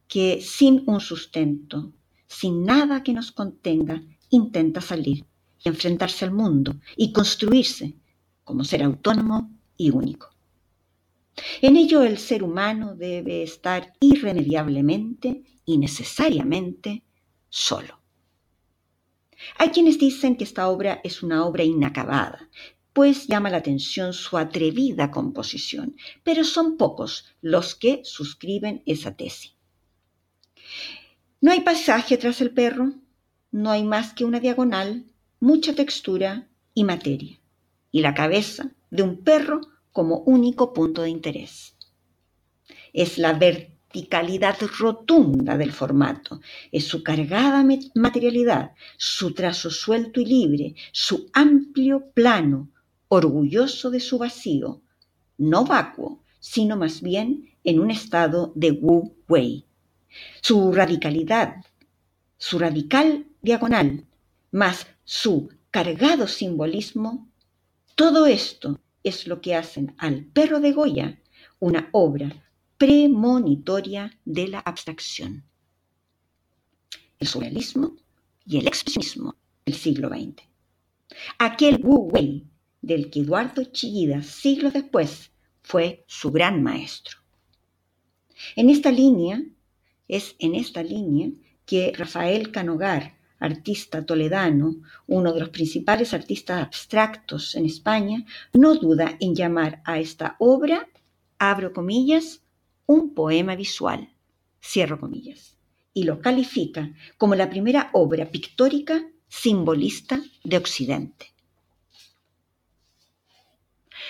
que 0.08 0.41
sin 0.41 0.84
un 0.88 0.99
sustento, 0.99 1.91
sin 2.28 2.63
nada 2.63 3.04
que 3.04 3.13
nos 3.13 3.32
contenga, 3.32 4.01
intenta 4.30 4.82
salir 4.82 5.25
enfrentarse 5.65 6.25
al 6.25 6.32
mundo 6.32 6.75
y 6.95 7.12
construirse 7.12 7.95
como 8.43 8.63
ser 8.63 8.84
autónomo 8.84 9.51
y 9.75 9.89
único. 9.89 10.35
En 11.62 11.76
ello 11.76 12.04
el 12.04 12.17
ser 12.17 12.43
humano 12.43 12.95
debe 12.95 13.43
estar 13.43 13.93
irremediablemente 14.00 15.43
y 15.65 15.78
necesariamente 15.78 17.04
solo. 17.50 18.00
Hay 19.58 19.69
quienes 19.69 20.00
dicen 20.00 20.38
que 20.38 20.43
esta 20.43 20.69
obra 20.69 21.02
es 21.04 21.21
una 21.21 21.45
obra 21.45 21.63
inacabada, 21.63 22.50
pues 22.93 23.28
llama 23.28 23.50
la 23.50 23.58
atención 23.58 24.13
su 24.13 24.38
atrevida 24.38 25.12
composición, 25.12 25.98
pero 26.24 26.43
son 26.43 26.78
pocos 26.78 27.26
los 27.41 27.76
que 27.76 28.02
suscriben 28.06 28.82
esa 28.86 29.15
tesis. 29.15 29.56
No 31.41 31.52
hay 31.52 31.62
pasaje 31.62 32.17
tras 32.17 32.39
el 32.39 32.52
perro, 32.52 32.93
no 33.52 33.71
hay 33.71 33.84
más 33.84 34.13
que 34.13 34.26
una 34.26 34.39
diagonal 34.39 35.06
mucha 35.39 35.76
textura 35.76 36.48
y 36.74 36.86
materia, 36.86 37.39
y 37.91 38.00
la 38.00 38.13
cabeza 38.13 38.71
de 38.89 39.04
un 39.04 39.24
perro 39.24 39.62
como 39.95 40.23
único 40.25 40.73
punto 40.73 41.03
de 41.03 41.10
interés. 41.10 41.73
Es 42.91 43.17
la 43.17 43.31
verticalidad 43.31 44.58
rotunda 44.77 45.55
del 45.58 45.71
formato, 45.71 46.41
es 46.69 46.86
su 46.86 47.01
cargada 47.01 47.65
materialidad, 47.95 48.71
su 48.97 49.34
trazo 49.34 49.69
suelto 49.71 50.19
y 50.19 50.25
libre, 50.25 50.75
su 50.91 51.29
amplio 51.31 52.12
plano, 52.13 52.71
orgulloso 53.08 53.89
de 53.89 54.01
su 54.01 54.17
vacío, 54.17 54.81
no 55.38 55.63
vacuo, 55.63 56.25
sino 56.41 56.75
más 56.75 57.01
bien 57.01 57.55
en 57.63 57.79
un 57.79 57.89
estado 57.89 58.51
de 58.53 58.71
Wu 58.71 59.15
Wei. 59.29 59.63
Su 60.41 60.73
radicalidad, 60.73 61.63
su 62.38 62.60
radical 62.60 63.27
diagonal, 63.41 64.03
más 64.51 64.88
su 65.05 65.51
cargado 65.71 66.27
simbolismo, 66.27 67.29
todo 67.95 68.25
esto 68.25 68.81
es 69.05 69.27
lo 69.27 69.39
que 69.39 69.55
hacen 69.55 69.95
al 69.97 70.25
perro 70.25 70.59
de 70.59 70.73
Goya 70.73 71.21
una 71.59 71.89
obra 71.93 72.43
premonitoria 72.77 74.11
de 74.25 74.47
la 74.49 74.59
abstracción. 74.59 75.45
El 77.19 77.27
surrealismo 77.27 77.95
y 78.45 78.57
el 78.57 78.67
expresionismo 78.67 79.35
del 79.65 79.75
siglo 79.75 80.09
XX. 80.09 80.43
Aquel 81.37 81.79
Wu 81.81 82.09
Wei 82.11 82.47
del 82.81 83.09
que 83.09 83.21
Eduardo 83.21 83.63
Chillida, 83.63 84.21
siglos 84.21 84.73
después, 84.73 85.31
fue 85.61 86.03
su 86.07 86.31
gran 86.31 86.61
maestro. 86.61 87.17
En 88.55 88.69
esta 88.69 88.91
línea, 88.91 89.41
es 90.07 90.35
en 90.39 90.55
esta 90.55 90.83
línea 90.83 91.29
que 91.65 91.93
Rafael 91.95 92.51
Canogar, 92.51 93.17
artista 93.45 94.05
toledano, 94.05 94.75
uno 95.08 95.34
de 95.34 95.39
los 95.39 95.49
principales 95.49 96.13
artistas 96.13 96.63
abstractos 96.63 97.55
en 97.55 97.65
España, 97.65 98.23
no 98.53 98.75
duda 98.75 99.17
en 99.19 99.34
llamar 99.36 99.81
a 99.86 99.99
esta 99.99 100.36
obra, 100.39 100.88
abro 101.38 101.73
comillas, 101.73 102.41
un 102.86 103.13
poema 103.13 103.55
visual, 103.55 104.10
cierro 104.62 104.99
comillas, 104.99 105.58
y 105.93 106.03
lo 106.03 106.21
califica 106.21 106.93
como 107.17 107.36
la 107.36 107.49
primera 107.49 107.89
obra 107.93 108.29
pictórica 108.29 109.08
simbolista 109.27 110.21
de 110.43 110.58
Occidente. 110.58 111.31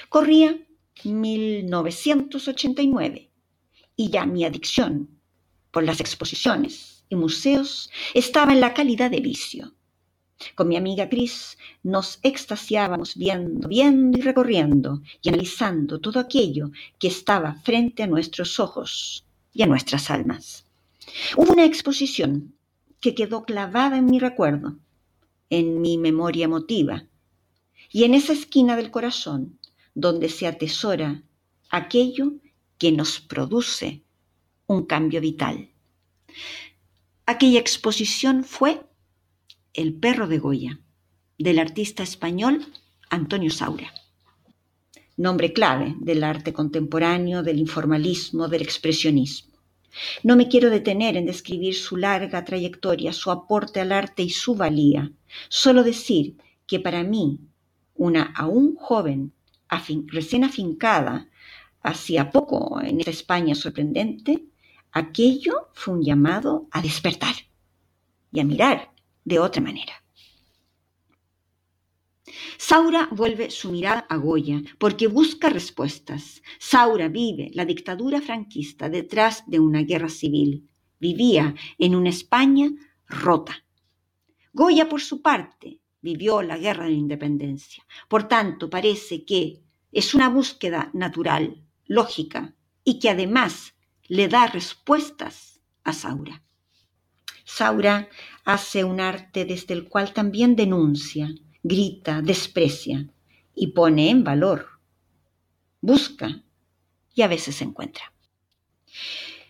Corría 0.10 0.58
1989 1.04 3.30
y 3.95 4.10
ya 4.10 4.26
mi 4.26 4.43
adicción 4.45 5.19
por 5.71 5.84
las 5.84 6.00
exposiciones 6.00 6.94
y 7.10 7.15
museos 7.15 7.89
estaba 8.13 8.54
en 8.54 8.62
la 8.62 8.74
calidad 8.74 9.12
de 9.12 9.20
vicio. 9.20 9.74
Con 10.56 10.68
mi 10.68 10.76
amiga 10.76 11.08
Cris 11.08 11.58
nos 11.84 12.20
extasiábamos 12.22 13.15
viendo, 13.15 13.68
viendo 13.68 14.18
y 14.18 14.22
recorriendo 14.22 15.02
y 15.22 15.30
analizando 15.30 16.00
todo 16.00 16.20
aquello 16.20 16.72
que 17.00 17.08
estaba 17.08 17.56
frente 17.63 18.04
a 18.04 18.08
nuestros 18.08 18.60
ojos 18.60 19.26
y 19.54 19.63
a 19.63 19.68
nuestras 19.68 20.12
almas. 20.12 20.65
Hubo 21.38 21.54
una 21.54 21.65
exposición 21.65 22.54
que 23.00 23.15
quedó 23.15 23.46
clavada 23.46 23.98
en 23.98 24.06
mi 24.06 24.20
recuerdo, 24.20 24.78
en 25.50 25.80
mi 25.80 25.98
memoria 25.98 26.46
emotiva, 26.46 27.06
y 27.91 28.04
en 28.04 28.13
esa 28.13 28.34
esquina 28.34 28.76
del 28.76 28.91
corazón 28.91 29.60
donde 29.94 30.28
se 30.28 30.48
atesora 30.48 31.24
aquello 31.70 32.34
que 32.78 32.91
nos 32.91 33.22
produce 33.22 34.02
un 34.68 34.86
cambio 34.86 35.22
vital. 35.22 35.70
Aquella 37.28 37.60
exposición 37.60 38.44
fue 38.44 38.86
El 39.74 39.96
perro 39.96 40.28
de 40.28 40.38
Goya, 40.38 40.80
del 41.40 41.58
artista 41.58 42.04
español 42.04 42.68
Antonio 43.10 43.50
Saura. 43.50 43.92
Nombre 45.18 45.52
clave 45.52 45.96
del 45.98 46.24
arte 46.24 46.54
contemporáneo, 46.54 47.42
del 47.42 47.58
informalismo, 47.58 48.48
del 48.48 48.62
expresionismo. 48.62 49.56
No 50.22 50.36
me 50.36 50.48
quiero 50.48 50.70
detener 50.70 51.18
en 51.18 51.26
describir 51.26 51.74
su 51.74 51.98
larga 51.98 52.46
trayectoria, 52.46 53.12
su 53.12 53.32
aporte 53.32 53.82
al 53.82 53.92
arte 53.92 54.22
y 54.22 54.30
su 54.30 54.54
valía. 54.54 55.12
Solo 55.50 55.84
decir 55.84 56.38
que 56.68 56.80
para 56.80 57.04
mí, 57.04 57.40
una 57.96 58.34
aún 58.36 58.76
joven 58.76 59.34
recién 60.10 60.44
afincada 60.44 61.28
hacía 61.82 62.30
poco 62.30 62.80
en 62.82 63.00
esta 63.00 63.10
España 63.10 63.56
sorprendente, 63.56 64.46
aquello 64.95 65.67
fue 65.73 65.95
un 65.95 66.03
llamado 66.03 66.67
a 66.71 66.81
despertar 66.81 67.36
y 68.31 68.39
a 68.39 68.45
mirar 68.45 68.93
de 69.25 69.39
otra 69.39 69.62
manera. 69.62 69.93
Saura 72.58 73.10
vuelve 73.12 73.51
su 73.51 73.71
mirada 73.71 74.08
a 74.10 74.15
Goya 74.15 74.62
porque 74.79 75.08
busca 75.08 75.49
respuestas. 75.49 76.41
Saura 76.60 77.10
vive 77.10 77.51
la 77.53 77.65
dictadura 77.65 78.21
franquista 78.21 78.89
detrás 78.89 79.43
de 79.47 79.60
una 79.60 79.81
guerra 79.84 80.10
civil. 80.10 80.69
Vivía 80.97 81.53
en 81.77 81.93
una 81.93 82.10
España 82.10 82.71
rota. 83.08 83.65
Goya, 84.53 84.88
por 84.88 85.01
su 85.01 85.21
parte, 85.21 85.81
vivió 86.01 86.41
la 86.41 86.58
guerra 86.58 86.86
de 86.86 86.91
la 86.91 86.97
independencia. 86.97 87.84
Por 88.08 88.29
tanto, 88.29 88.69
parece 88.69 89.25
que 89.25 89.62
es 89.91 90.13
una 90.13 90.29
búsqueda 90.29 90.89
natural, 90.93 91.62
lógica, 91.86 92.55
y 92.86 92.99
que 92.99 93.10
además 93.10 93.75
le 94.08 94.28
da 94.28 94.48
respuestas 94.48 95.60
a 95.84 95.94
Saura. 95.94 96.44
Saura 97.44 98.10
hace 98.44 98.84
un 98.84 99.00
arte 99.00 99.46
desde 99.46 99.74
el 99.74 99.88
cual 99.88 100.13
también 100.13 100.56
denuncia, 100.56 101.34
grita, 101.63 102.22
desprecia 102.22 103.10
y 103.54 103.68
pone 103.68 104.10
en 104.10 104.24
valor. 104.24 104.68
Busca 105.82 106.44
y 107.13 107.22
a 107.22 107.28
veces 107.28 107.62
encuentra. 107.62 108.13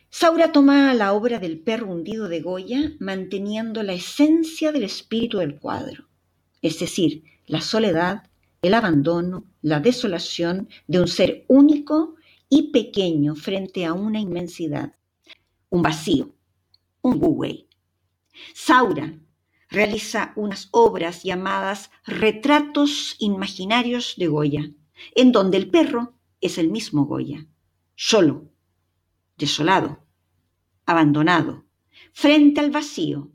Saura 0.09 0.51
toma 0.51 0.93
la 0.93 1.13
obra 1.13 1.39
del 1.39 1.59
perro 1.59 1.87
hundido 1.87 2.29
de 2.29 2.41
Goya 2.41 2.93
manteniendo 2.99 3.83
la 3.83 3.93
esencia 3.93 4.71
del 4.71 4.83
espíritu 4.83 5.39
del 5.39 5.59
cuadro 5.59 6.07
es 6.65 6.79
decir, 6.79 7.23
la 7.45 7.61
soledad, 7.61 8.23
el 8.63 8.73
abandono, 8.73 9.45
la 9.61 9.79
desolación 9.79 10.67
de 10.87 10.99
un 10.99 11.07
ser 11.07 11.45
único 11.47 12.14
y 12.49 12.71
pequeño 12.71 13.35
frente 13.35 13.85
a 13.85 13.93
una 13.93 14.19
inmensidad, 14.19 14.95
un 15.69 15.81
vacío, 15.81 16.35
un 17.01 17.21
wu 17.21 17.45
Saura 18.53 19.19
realiza 19.69 20.33
unas 20.35 20.69
obras 20.71 21.23
llamadas 21.23 21.91
Retratos 22.05 23.15
Imaginarios 23.19 24.15
de 24.17 24.27
Goya, 24.27 24.71
en 25.15 25.31
donde 25.31 25.57
el 25.57 25.69
perro 25.69 26.13
es 26.41 26.57
el 26.57 26.69
mismo 26.69 27.05
Goya, 27.05 27.47
solo, 27.95 28.51
desolado, 29.37 30.05
abandonado, 30.85 31.65
frente 32.13 32.59
al 32.61 32.71
vacío, 32.71 33.31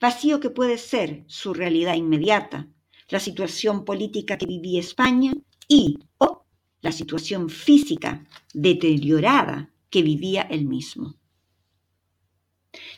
vacío 0.00 0.40
que 0.40 0.50
puede 0.50 0.78
ser 0.78 1.24
su 1.26 1.54
realidad 1.54 1.94
inmediata, 1.94 2.68
la 3.08 3.20
situación 3.20 3.84
política 3.84 4.38
que 4.38 4.46
vivía 4.46 4.80
España 4.80 5.34
y 5.68 5.98
o 6.18 6.43
la 6.84 6.92
situación 6.92 7.48
física 7.48 8.24
deteriorada 8.52 9.70
que 9.90 10.02
vivía 10.02 10.42
él 10.42 10.66
mismo. 10.66 11.14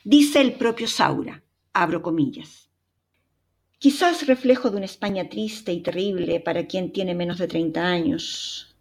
Dice 0.05 0.41
el 0.41 0.55
propio 0.55 0.89
Saura, 0.89 1.43
abro 1.73 2.03
comillas, 2.03 2.69
quizás 3.79 4.27
reflejo 4.27 4.71
de 4.71 4.77
una 4.79 4.87
España 4.87 5.29
triste 5.29 5.73
y 5.73 5.81
terrible 5.83 6.41
para 6.41 6.67
quien 6.67 6.93
tiene 6.93 7.15
menos 7.15 7.39
de 7.39 7.47
30 7.47 7.81
años, 7.87 8.75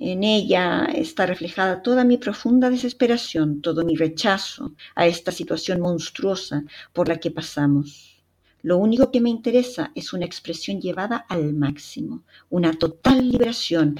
en 0.00 0.22
ella 0.22 0.84
está 0.94 1.26
reflejada 1.26 1.82
toda 1.82 2.04
mi 2.04 2.18
profunda 2.18 2.70
desesperación, 2.70 3.60
todo 3.60 3.84
mi 3.84 3.96
rechazo 3.96 4.76
a 4.94 5.08
esta 5.08 5.32
situación 5.32 5.80
monstruosa 5.80 6.62
por 6.92 7.08
la 7.08 7.18
que 7.18 7.32
pasamos. 7.32 8.22
Lo 8.62 8.76
único 8.76 9.10
que 9.10 9.20
me 9.20 9.30
interesa 9.30 9.90
es 9.96 10.12
una 10.12 10.24
expresión 10.24 10.80
llevada 10.80 11.16
al 11.28 11.52
máximo, 11.54 12.22
una 12.48 12.72
total 12.74 13.28
liberación, 13.28 13.98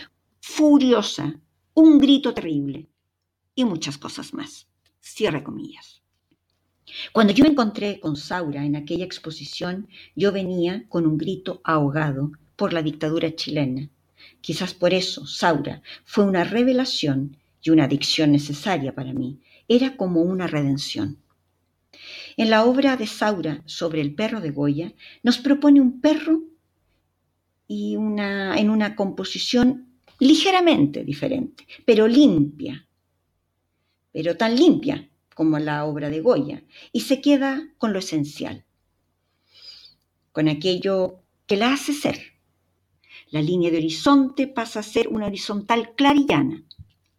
furiosa, 0.50 1.38
un 1.74 1.98
grito 1.98 2.32
terrible 2.32 2.88
y 3.54 3.64
muchas 3.66 3.98
cosas 3.98 4.32
más. 4.32 4.66
Cierre 4.98 5.44
comillas. 5.44 6.02
Cuando 7.12 7.34
yo 7.34 7.44
me 7.44 7.50
encontré 7.50 8.00
con 8.00 8.16
Saura 8.16 8.64
en 8.64 8.74
aquella 8.74 9.04
exposición, 9.04 9.88
yo 10.16 10.32
venía 10.32 10.88
con 10.88 11.06
un 11.06 11.18
grito 11.18 11.61
ahogado 11.64 12.32
por 12.56 12.72
la 12.72 12.82
dictadura 12.82 13.37
chilena 13.37 13.90
Quizás 14.40 14.73
por 14.73 14.94
eso 14.94 15.27
Saura 15.27 15.83
fue 16.04 16.25
una 16.25 16.44
revelación 16.44 17.37
y 17.62 17.70
una 17.70 17.85
adicción 17.85 18.33
necesaria 18.33 18.94
para 18.94 19.12
mí. 19.12 19.40
Era 19.68 19.96
como 19.96 20.23
una 20.23 20.46
redención. 20.46 21.18
En 22.38 22.48
la 22.48 22.64
obra 22.64 22.96
de 22.96 23.06
Saura 23.06 23.62
sobre 23.66 24.00
el 24.00 24.14
perro 24.14 24.40
de 24.40 24.50
Goya 24.50 24.94
nos 25.23 25.38
propone 25.38 25.81
un 25.81 26.00
perro 26.00 26.42
y 27.68 27.96
una, 27.96 28.58
en 28.58 28.70
una 28.70 28.96
composición 28.96 29.87
ligeramente 30.19 31.04
diferente, 31.04 31.66
pero 31.85 32.06
limpia, 32.06 32.87
pero 34.12 34.37
tan 34.37 34.56
limpia 34.56 35.08
como 35.35 35.58
la 35.58 35.85
obra 35.85 36.10
de 36.10 36.21
Goya, 36.21 36.64
y 36.92 37.00
se 37.02 37.21
queda 37.21 37.73
con 37.79 37.92
lo 37.92 38.00
esencial, 38.00 38.64
con 40.33 40.48
aquello 40.48 41.23
que 41.46 41.56
la 41.56 41.73
hace 41.73 41.92
ser, 41.92 42.19
la 43.31 43.42
línea 43.42 43.71
de 43.71 43.79
horizonte 43.79 44.48
pasa 44.48 44.81
a 44.81 44.83
ser 44.83 45.08
una 45.08 45.27
horizontal 45.27 45.94
clara 45.94 46.19
y 46.19 46.27
llana, 46.27 46.64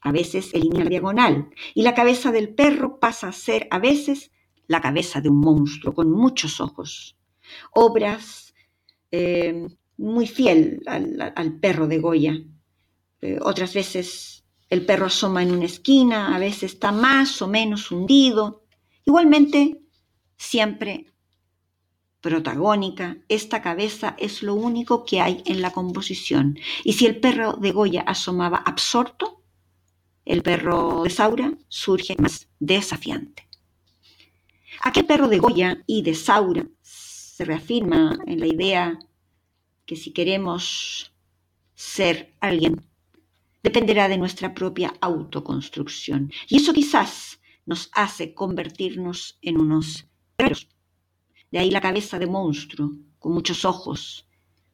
a 0.02 0.12
veces 0.12 0.54
elimina 0.54 0.84
la 0.84 0.90
diagonal, 0.90 1.50
y 1.74 1.84
la 1.84 1.94
cabeza 1.94 2.32
del 2.32 2.50
perro 2.50 3.00
pasa 3.00 3.30
a 3.30 3.34
ser 3.34 3.68
a 3.72 3.80
veces 3.80 4.32
la 4.68 4.82
cabeza 4.82 5.22
de 5.22 5.30
un 5.30 5.40
monstruo 5.40 5.94
con 5.94 6.12
muchos 6.12 6.62
ojos. 6.62 7.18
Obras 7.72 8.54
eh, 9.12 9.68
muy 9.98 10.28
fiel 10.28 10.82
al, 10.86 11.60
perro 11.60 11.88
de 11.88 12.00
Goya. 12.00 12.40
Eh, 13.22 13.38
otras 13.42 13.74
veces 13.74 14.44
el 14.70 14.86
perro 14.86 15.08
asoma 15.08 15.44
en 15.44 15.52
una 15.52 15.66
esquina, 15.66 16.36
a 16.36 16.40
veces 16.40 16.74
está 16.74 16.92
más 16.92 17.42
o 17.42 17.48
menos 17.48 17.92
hundido. 17.92 18.64
Igualmente, 19.06 19.82
siempre 20.38 21.08
protagónica, 22.22 23.18
esta 23.30 23.62
cabeza 23.62 24.16
es 24.20 24.44
lo 24.44 24.54
único 24.54 25.06
que 25.06 25.22
hay 25.22 25.42
en 25.46 25.62
la 25.62 25.72
composición. 25.72 26.60
Y 26.84 26.94
si 26.94 27.06
el 27.06 27.20
perro 27.20 27.54
de 27.54 27.72
Goya 27.72 28.02
asomaba 28.02 28.58
absorto, 28.58 29.44
el 30.26 30.44
perro 30.44 31.04
de 31.04 31.10
Saura 31.10 31.54
surge 31.68 32.16
más 32.20 32.48
desafiante. 32.60 33.48
Aquel 34.82 35.06
perro 35.06 35.28
de 35.28 35.40
Goya 35.40 35.84
y 35.88 36.04
de 36.04 36.14
Saura 36.14 36.68
se 36.82 37.46
reafirma 37.46 38.18
en 38.28 38.40
la 38.40 38.48
idea 38.48 39.00
que 39.86 39.96
si 39.96 40.12
queremos 40.12 41.14
ser 41.74 42.36
alguien, 42.40 42.89
dependerá 43.64 44.08
de 44.08 44.18
nuestra 44.18 44.54
propia 44.54 44.94
autoconstrucción. 45.02 46.32
Y 46.48 46.58
eso 46.58 46.74
quizás 46.74 47.40
nos 47.66 47.90
hace 47.94 48.34
convertirnos 48.34 49.38
en 49.42 49.60
unos 49.60 50.08
guerreros 50.38 50.68
de 51.52 51.60
ahí 51.60 51.72
la 51.72 51.82
cabeza 51.82 52.20
de 52.20 52.28
monstruo, 52.28 52.94
con 53.18 53.34
muchos 53.34 53.66
ojos, 53.66 54.28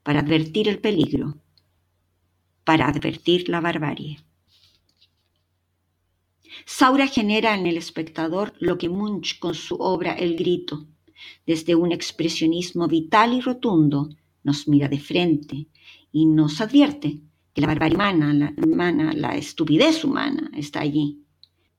para 0.03 0.19
advertir 0.19 0.67
el 0.67 0.79
peligro, 0.79 1.37
para 2.63 2.87
advertir 2.87 3.49
la 3.49 3.61
barbarie. 3.61 4.19
Saura 6.65 7.07
genera 7.07 7.55
en 7.57 7.65
el 7.65 7.77
espectador 7.77 8.53
lo 8.59 8.77
que 8.77 8.89
Munch 8.89 9.39
con 9.39 9.55
su 9.55 9.75
obra 9.75 10.13
El 10.13 10.35
Grito, 10.35 10.87
desde 11.45 11.75
un 11.75 11.91
expresionismo 11.91 12.87
vital 12.87 13.33
y 13.33 13.41
rotundo, 13.41 14.09
nos 14.43 14.67
mira 14.67 14.87
de 14.87 14.99
frente 14.99 15.67
y 16.11 16.25
nos 16.25 16.61
advierte 16.61 17.19
que 17.55 17.61
la 17.61 17.67
barbarie 17.67 17.95
humana, 17.95 18.33
la, 18.33 18.53
humana, 18.67 19.13
la 19.13 19.37
estupidez 19.37 20.03
humana 20.03 20.51
está 20.53 20.81
allí, 20.81 21.23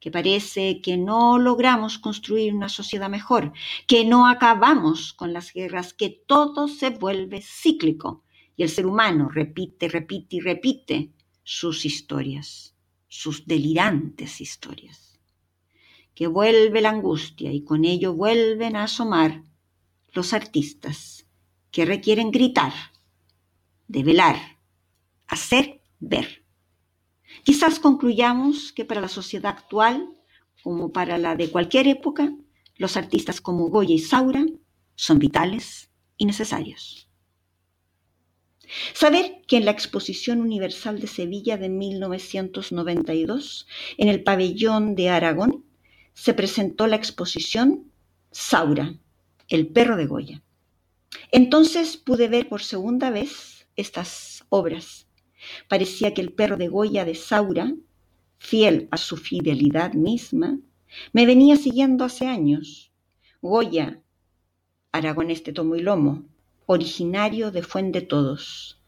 que 0.01 0.11
parece 0.11 0.81
que 0.81 0.97
no 0.97 1.39
logramos 1.39 1.99
construir 1.99 2.55
una 2.55 2.71
sociedad 2.71 3.11
mejor, 3.11 3.53
que 3.87 4.07
no 4.07 4.27
acabamos 4.27 5.13
con 5.13 5.35
las 5.35 5.53
guerras, 5.53 5.93
que 5.93 6.09
todo 6.09 6.69
se 6.69 6.89
vuelve 6.89 7.43
cíclico 7.43 8.25
y 8.57 8.63
el 8.63 8.71
ser 8.71 8.87
humano 8.87 9.29
repite, 9.29 9.89
repite 9.89 10.37
y 10.37 10.41
repite 10.41 11.13
sus 11.43 11.85
historias, 11.85 12.75
sus 13.07 13.47
delirantes 13.47 14.41
historias, 14.41 15.21
que 16.15 16.27
vuelve 16.27 16.81
la 16.81 16.89
angustia 16.89 17.53
y 17.53 17.65
con 17.65 17.85
ello 17.85 18.15
vuelven 18.15 18.77
a 18.77 18.85
asomar 18.85 19.43
los 20.15 20.33
artistas 20.33 21.27
que 21.71 21.85
requieren 21.85 22.31
gritar, 22.31 22.73
develar, 23.89 24.56
hacer 25.29 25.81
ver 25.99 26.47
Quizás 27.45 27.79
concluyamos 27.79 28.73
que 28.73 28.85
para 28.85 29.01
la 29.01 29.09
sociedad 29.09 29.53
actual, 29.53 30.11
como 30.63 30.93
para 30.93 31.19
la 31.19 31.37
de 31.37 31.51
cualquier 31.51 31.87
época, 31.89 32.33
los 32.77 32.97
artistas 32.97 33.41
como 33.41 33.69
Goya 33.69 33.95
y 33.95 33.99
Saura 33.99 34.45
son 34.95 35.19
vitales 35.19 35.91
y 36.17 36.27
necesarios. 36.27 37.09
Saber 38.95 39.43
que 39.47 39.59
en 39.59 39.65
la 39.65 39.71
Exposición 39.71 40.41
Universal 40.41 41.01
de 41.01 41.07
Sevilla 41.07 41.57
de 41.57 41.69
1992, 41.69 43.69
en 43.97 44.09
el 44.09 44.25
pabellón 44.25 44.97
de 44.97 45.11
Aragón, 45.11 45.65
se 46.15 46.35
presentó 46.35 46.89
la 46.89 46.97
exposición 46.97 47.93
Saura, 48.33 48.99
el 49.49 49.69
perro 49.69 49.97
de 49.97 50.07
Goya. 50.07 50.43
Entonces 51.31 51.97
pude 51.97 52.27
ver 52.27 52.49
por 52.49 52.63
segunda 52.63 53.11
vez 53.11 53.69
estas 53.77 54.45
obras 54.49 55.06
Parecía 55.69 56.15
que 56.15 56.21
el 56.21 56.33
perro 56.33 56.57
de 56.57 56.69
Goya 56.69 57.05
de 57.05 57.15
Saura, 57.15 57.75
fiel 58.39 58.89
a 58.91 58.97
su 58.97 59.17
fidelidad 59.17 59.95
misma, 59.95 60.59
me 61.13 61.27
venía 61.27 61.57
siguiendo 61.57 62.05
hace 62.05 62.27
años. 62.27 62.93
Goya, 63.43 64.03
aragonés 64.93 65.45
de 65.45 65.53
tomo 65.53 65.77
y 65.77 65.81
lomo, 65.81 66.25
originario 66.67 67.51
de 67.51 67.63
Fuente 67.63 68.01
Todos, 68.01 68.81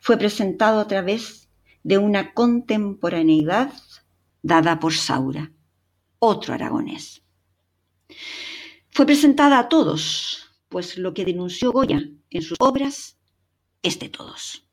fue 0.00 0.16
presentado 0.16 0.80
a 0.80 0.86
través 0.86 1.48
de 1.82 1.98
una 1.98 2.32
contemporaneidad 2.34 3.72
dada 4.42 4.80
por 4.80 4.94
Saura, 4.94 5.52
otro 6.18 6.54
aragonés. 6.54 7.22
Fue 8.90 9.06
presentada 9.06 9.58
a 9.58 9.68
todos, 9.68 10.50
pues 10.68 10.98
lo 10.98 11.12
que 11.14 11.24
denunció 11.24 11.72
Goya 11.72 12.08
en 12.30 12.42
sus 12.42 12.56
obras 12.60 13.18
es 13.82 13.98
de 13.98 14.08
todos. 14.08 14.66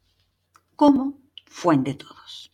¿Cómo? 0.76 1.23
Fuente 1.54 1.92
de 1.92 1.98
todos. 1.98 2.52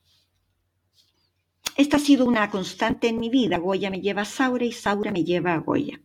Esta 1.78 1.98
ha 1.98 2.00
sido 2.00 2.26
una 2.26 2.52
constante 2.52 3.08
en 3.08 3.20
mi 3.20 3.30
vida. 3.30 3.58
Goya 3.58 3.90
me 3.90 4.02
lleva 4.02 4.24
a 4.24 4.26
Saura 4.26 4.66
y 4.66 4.74
Saura 4.74 5.12
me 5.12 5.24
lleva 5.24 5.54
a 5.54 5.60
Goya. 5.60 6.02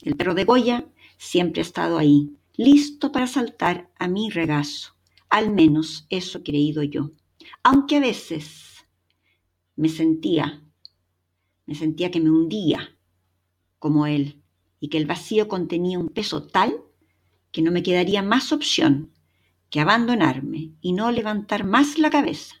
El 0.00 0.16
perro 0.16 0.34
de 0.34 0.44
Goya 0.44 0.86
siempre 1.18 1.60
ha 1.60 1.64
estado 1.64 1.98
ahí, 1.98 2.36
listo 2.54 3.10
para 3.10 3.26
saltar 3.26 3.90
a 3.98 4.06
mi 4.06 4.30
regazo. 4.30 4.94
Al 5.28 5.50
menos 5.50 6.06
eso 6.10 6.38
he 6.38 6.42
creído 6.44 6.84
yo. 6.84 7.10
Aunque 7.64 7.96
a 7.96 8.00
veces 8.00 8.86
me 9.74 9.88
sentía, 9.88 10.62
me 11.66 11.74
sentía 11.74 12.12
que 12.12 12.20
me 12.20 12.30
hundía 12.30 12.96
como 13.80 14.06
él 14.06 14.42
y 14.78 14.88
que 14.88 14.98
el 14.98 15.06
vacío 15.06 15.48
contenía 15.48 15.98
un 15.98 16.08
peso 16.08 16.46
tal 16.46 16.84
que 17.50 17.62
no 17.62 17.72
me 17.72 17.82
quedaría 17.82 18.22
más 18.22 18.52
opción 18.52 19.11
que 19.72 19.80
abandonarme 19.80 20.72
y 20.82 20.92
no 20.92 21.10
levantar 21.10 21.64
más 21.64 21.98
la 21.98 22.10
cabeza. 22.10 22.56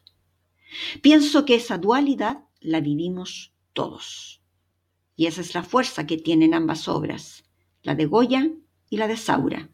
Pienso 1.02 1.44
que 1.44 1.56
esa 1.56 1.76
dualidad 1.76 2.44
la 2.58 2.80
vivimos 2.80 3.52
todos. 3.74 4.40
Y 5.14 5.26
esa 5.26 5.42
es 5.42 5.54
la 5.54 5.62
fuerza 5.62 6.06
que 6.06 6.16
tienen 6.16 6.54
ambas 6.54 6.88
obras, 6.88 7.44
la 7.82 7.94
de 7.94 8.06
Goya 8.06 8.50
y 8.88 8.96
la 8.96 9.08
de 9.08 9.18
Saura. 9.18 9.68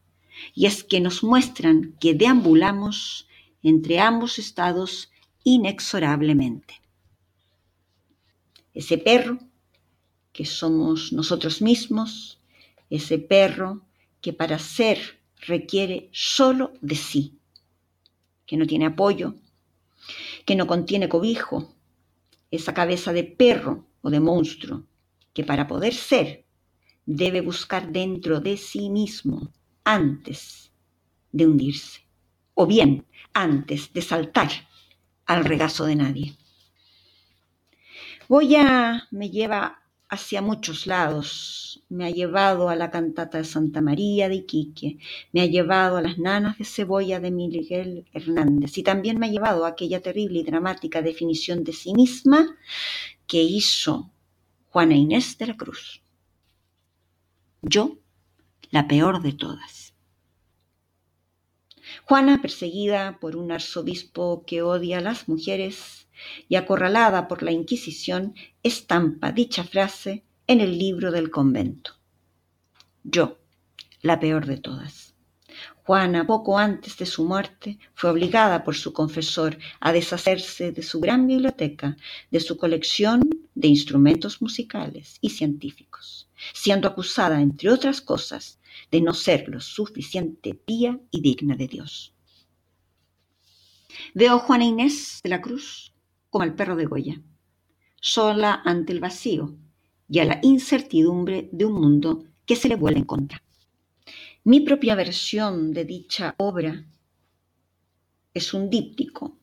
Y 0.53 0.67
es 0.67 0.83
que 0.83 1.01
nos 1.01 1.23
muestran 1.23 1.97
que 2.01 2.13
deambulamos 2.13 3.29
entre 3.63 4.01
ambos 4.01 4.41
estados 4.41 5.13
inexorablemente. 5.45 6.83
Ese 8.75 8.99
perro 8.99 9.39
que 10.33 10.45
somos 10.45 11.13
nosotros 11.13 11.63
mismos, 11.63 12.41
ese 12.91 13.19
perro 13.19 13.87
que 14.21 14.33
para 14.33 14.59
ser 14.59 15.18
requiere 15.49 16.09
solo 16.13 16.73
de 16.81 16.95
sí, 16.95 17.39
que 18.47 18.57
no 18.57 18.67
tiene 18.67 18.87
apoyo, 18.87 19.35
que 20.45 20.55
no 20.55 20.67
contiene 20.67 21.09
cobijo, 21.09 21.75
esa 22.51 22.73
cabeza 22.73 23.13
de 23.13 23.25
perro 23.25 23.87
o 24.03 24.11
de 24.11 24.21
monstruo, 24.21 24.85
que 25.33 25.45
para 25.45 25.67
poder 25.67 25.95
ser 25.95 26.45
debe 27.05 27.41
buscar 27.41 27.91
dentro 27.91 28.41
de 28.41 28.57
sí 28.57 28.91
mismo 28.91 29.53
antes 29.85 30.71
de 31.33 31.47
hundirse, 31.47 32.01
o 32.55 32.67
bien 32.67 33.07
antes 33.33 33.93
de 33.93 34.03
saltar 34.03 34.51
al 35.27 35.45
regazo 35.45 35.85
de 35.87 35.97
nadie. 35.97 36.37
Goya 38.29 39.09
me 39.11 39.31
lleva 39.31 39.83
hacia 40.09 40.43
muchos 40.43 40.87
lados. 40.87 41.83
Me 41.89 42.07
ha 42.07 42.11
llevado 42.11 42.69
a 42.69 42.77
la 42.77 42.91
cantata 42.91 43.39
de 43.39 43.45
Santa 43.45 43.81
María 43.81 44.29
de 44.29 44.37
Iquique, 44.37 44.99
me 45.33 45.41
ha 45.41 45.47
llevado 45.47 45.97
a 45.97 46.03
las 46.03 46.19
nanas 46.19 46.59
de 46.59 46.65
cebolla 46.65 47.21
de 47.21 47.31
Miguel 47.31 48.07
Hernández 48.13 48.77
y 48.77 48.83
también 48.83 49.19
me 49.19 49.27
ha 49.27 49.31
llevado 49.31 49.65
a 49.65 49.69
aquella 49.69 50.03
terrible 50.03 50.41
y 50.41 50.45
dramática 50.45 51.03
definición 51.03 51.65
de 51.65 51.73
sí 51.73 51.95
misma 51.95 52.57
que 53.27 53.43
hizo 53.43 54.11
Juana 54.69 54.95
Inés 54.95 55.39
de 55.39 55.47
la 55.47 55.57
Cruz. 55.57 56.03
Yo, 57.63 57.99
la 58.71 58.87
peor 58.87 59.23
de 59.23 59.33
todas. 59.33 59.95
Juana, 62.05 62.41
perseguida 62.41 63.19
por 63.21 63.37
un 63.37 63.51
arzobispo 63.51 64.45
que 64.47 64.63
odia 64.63 64.99
a 64.99 65.01
las 65.01 65.29
mujeres, 65.29 66.08
y 66.49 66.57
acorralada 66.57 67.29
por 67.29 67.43
la 67.43 67.53
Inquisición, 67.53 68.35
estampa 68.63 69.33
dicha 69.33 69.65
frase 69.65 70.25
en 70.47 70.61
el 70.61 70.79
libro 70.79 71.11
del 71.11 71.31
convento. 71.31 71.93
Yo, 73.05 73.39
la 74.03 74.19
peor 74.19 74.47
de 74.47 74.59
todas. 74.59 75.15
Juana, 75.89 76.27
poco 76.27 76.59
antes 76.59 76.99
de 76.99 77.07
su 77.07 77.25
muerte, 77.25 77.79
fue 77.95 78.11
obligada 78.11 78.63
por 78.63 78.77
su 78.77 78.93
confesor 78.93 79.59
a 79.81 79.91
deshacerse 79.93 80.71
de 80.71 80.83
su 80.83 81.01
gran 81.01 81.27
biblioteca, 81.27 81.97
de 82.31 82.41
su 82.41 82.59
colección 82.59 83.23
de 83.55 83.69
instrumentos 83.69 84.43
musicales 84.43 85.17
y 85.23 85.31
científicos, 85.31 86.29
siendo 86.53 86.89
acusada, 86.89 87.41
entre 87.41 87.71
otras 87.71 88.03
cosas, 88.03 88.59
de 88.91 89.01
no 89.01 89.15
ser 89.15 89.49
lo 89.49 89.61
suficiente 89.61 90.55
pía 90.55 91.01
y 91.11 91.23
digna 91.23 91.57
de 91.57 91.69
Dios. 91.69 92.15
Veo 94.15 94.39
Juana 94.41 94.65
Inés 94.65 95.21
de 95.23 95.31
la 95.31 95.41
Cruz 95.41 95.95
como 96.31 96.45
el 96.45 96.55
perro 96.55 96.77
de 96.77 96.87
Goya, 96.87 97.21
sola 98.01 98.63
ante 98.65 98.93
el 98.93 99.01
vacío 99.01 99.57
y 100.09 100.21
a 100.21 100.25
la 100.25 100.39
incertidumbre 100.43 101.49
de 101.53 101.65
un 101.65 101.75
mundo 101.75 102.25
que 102.47 102.57
se 102.57 102.69
le 102.69 102.77
vuelve 102.77 103.01
en 103.01 103.05
contra. 103.05 103.43
Mi 104.45 104.61
propia 104.61 104.95
versión 104.95 105.73
de 105.73 105.85
dicha 105.85 106.35
obra 106.39 106.87
es 108.33 108.55
un 108.55 108.71
díptico. 108.71 109.37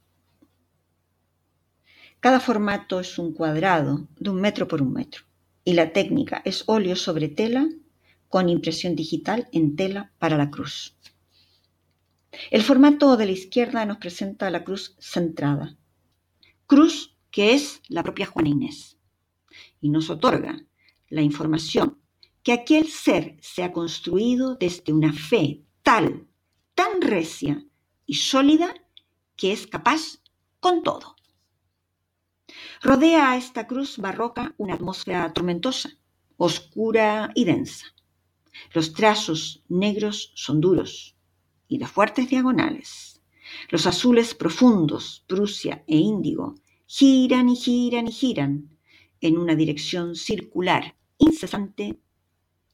Cada 2.19 2.39
formato 2.39 2.99
es 2.99 3.19
un 3.19 3.33
cuadrado 3.33 4.07
de 4.17 4.29
un 4.31 4.41
metro 4.41 4.67
por 4.67 4.81
un 4.81 4.93
metro 4.93 5.23
y 5.63 5.73
la 5.73 5.93
técnica 5.93 6.41
es 6.45 6.63
óleo 6.67 6.95
sobre 6.95 7.27
tela 7.27 7.67
con 8.29 8.49
impresión 8.49 8.95
digital 8.95 9.47
en 9.51 9.75
tela 9.75 10.11
para 10.17 10.37
la 10.37 10.49
cruz. 10.49 10.95
El 12.51 12.63
formato 12.63 13.15
de 13.17 13.25
la 13.27 13.31
izquierda 13.31 13.85
nos 13.85 13.97
presenta 13.97 14.49
la 14.49 14.63
cruz 14.63 14.95
centrada, 14.99 15.77
cruz 16.67 17.15
que 17.31 17.53
es 17.53 17.81
la 17.89 18.03
propia 18.03 18.25
Juana 18.25 18.49
Inés, 18.49 18.97
y 19.81 19.89
nos 19.89 20.09
otorga 20.09 20.65
la 21.09 21.21
información 21.21 21.99
que 22.43 22.53
aquel 22.53 22.87
ser 22.87 23.37
se 23.41 23.63
ha 23.63 23.73
construido 23.73 24.55
desde 24.55 24.93
una 24.93 25.11
fe 25.13 25.63
tal, 25.81 26.27
tan 26.75 27.01
recia 27.01 27.65
y 28.05 28.15
sólida 28.15 28.73
que 29.35 29.51
es 29.51 29.67
capaz 29.67 30.21
con 30.59 30.83
todo. 30.83 31.15
Rodea 32.81 33.31
a 33.31 33.37
esta 33.37 33.67
cruz 33.67 33.97
barroca 33.97 34.53
una 34.57 34.75
atmósfera 34.75 35.33
tormentosa, 35.33 35.97
oscura 36.37 37.31
y 37.33 37.45
densa. 37.45 37.87
Los 38.73 38.93
trazos 38.93 39.63
negros 39.67 40.31
son 40.35 40.61
duros 40.61 41.15
y 41.67 41.77
de 41.77 41.87
fuertes 41.87 42.29
diagonales. 42.29 43.14
Los 43.69 43.87
azules 43.87 44.33
profundos, 44.33 45.23
Prusia 45.27 45.83
e 45.87 45.97
Índigo, 45.97 46.55
giran 46.85 47.49
y 47.49 47.55
giran 47.55 48.07
y 48.07 48.11
giran 48.11 48.77
en 49.21 49.37
una 49.37 49.55
dirección 49.55 50.15
circular, 50.15 50.95
incesante 51.17 51.99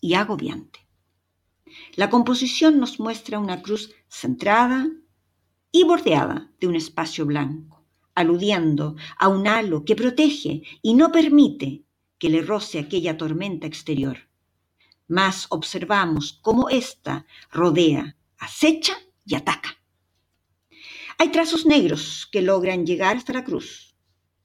y 0.01 0.15
agobiante. 0.15 0.79
La 1.95 2.09
composición 2.09 2.79
nos 2.79 2.99
muestra 2.99 3.39
una 3.39 3.61
cruz 3.61 3.93
centrada 4.09 4.89
y 5.71 5.84
bordeada 5.84 6.51
de 6.59 6.67
un 6.67 6.75
espacio 6.75 7.25
blanco, 7.25 7.86
aludiendo 8.13 8.95
a 9.17 9.29
un 9.29 9.47
halo 9.47 9.86
que 9.86 9.95
protege 9.95 10.63
y 10.82 10.93
no 10.93 11.11
permite 11.11 11.84
que 12.17 12.29
le 12.29 12.41
roce 12.41 12.79
aquella 12.79 13.17
tormenta 13.17 13.67
exterior. 13.67 14.17
Mas 15.07 15.47
observamos 15.49 16.39
cómo 16.41 16.69
ésta 16.69 17.25
rodea, 17.51 18.15
acecha 18.38 18.93
y 19.25 19.36
ataca. 19.36 19.80
Hay 21.22 21.30
trazos 21.30 21.67
negros 21.67 22.28
que 22.32 22.41
logran 22.41 22.84
llegar 22.84 23.15
hasta 23.15 23.32
la 23.32 23.43
cruz, 23.43 23.95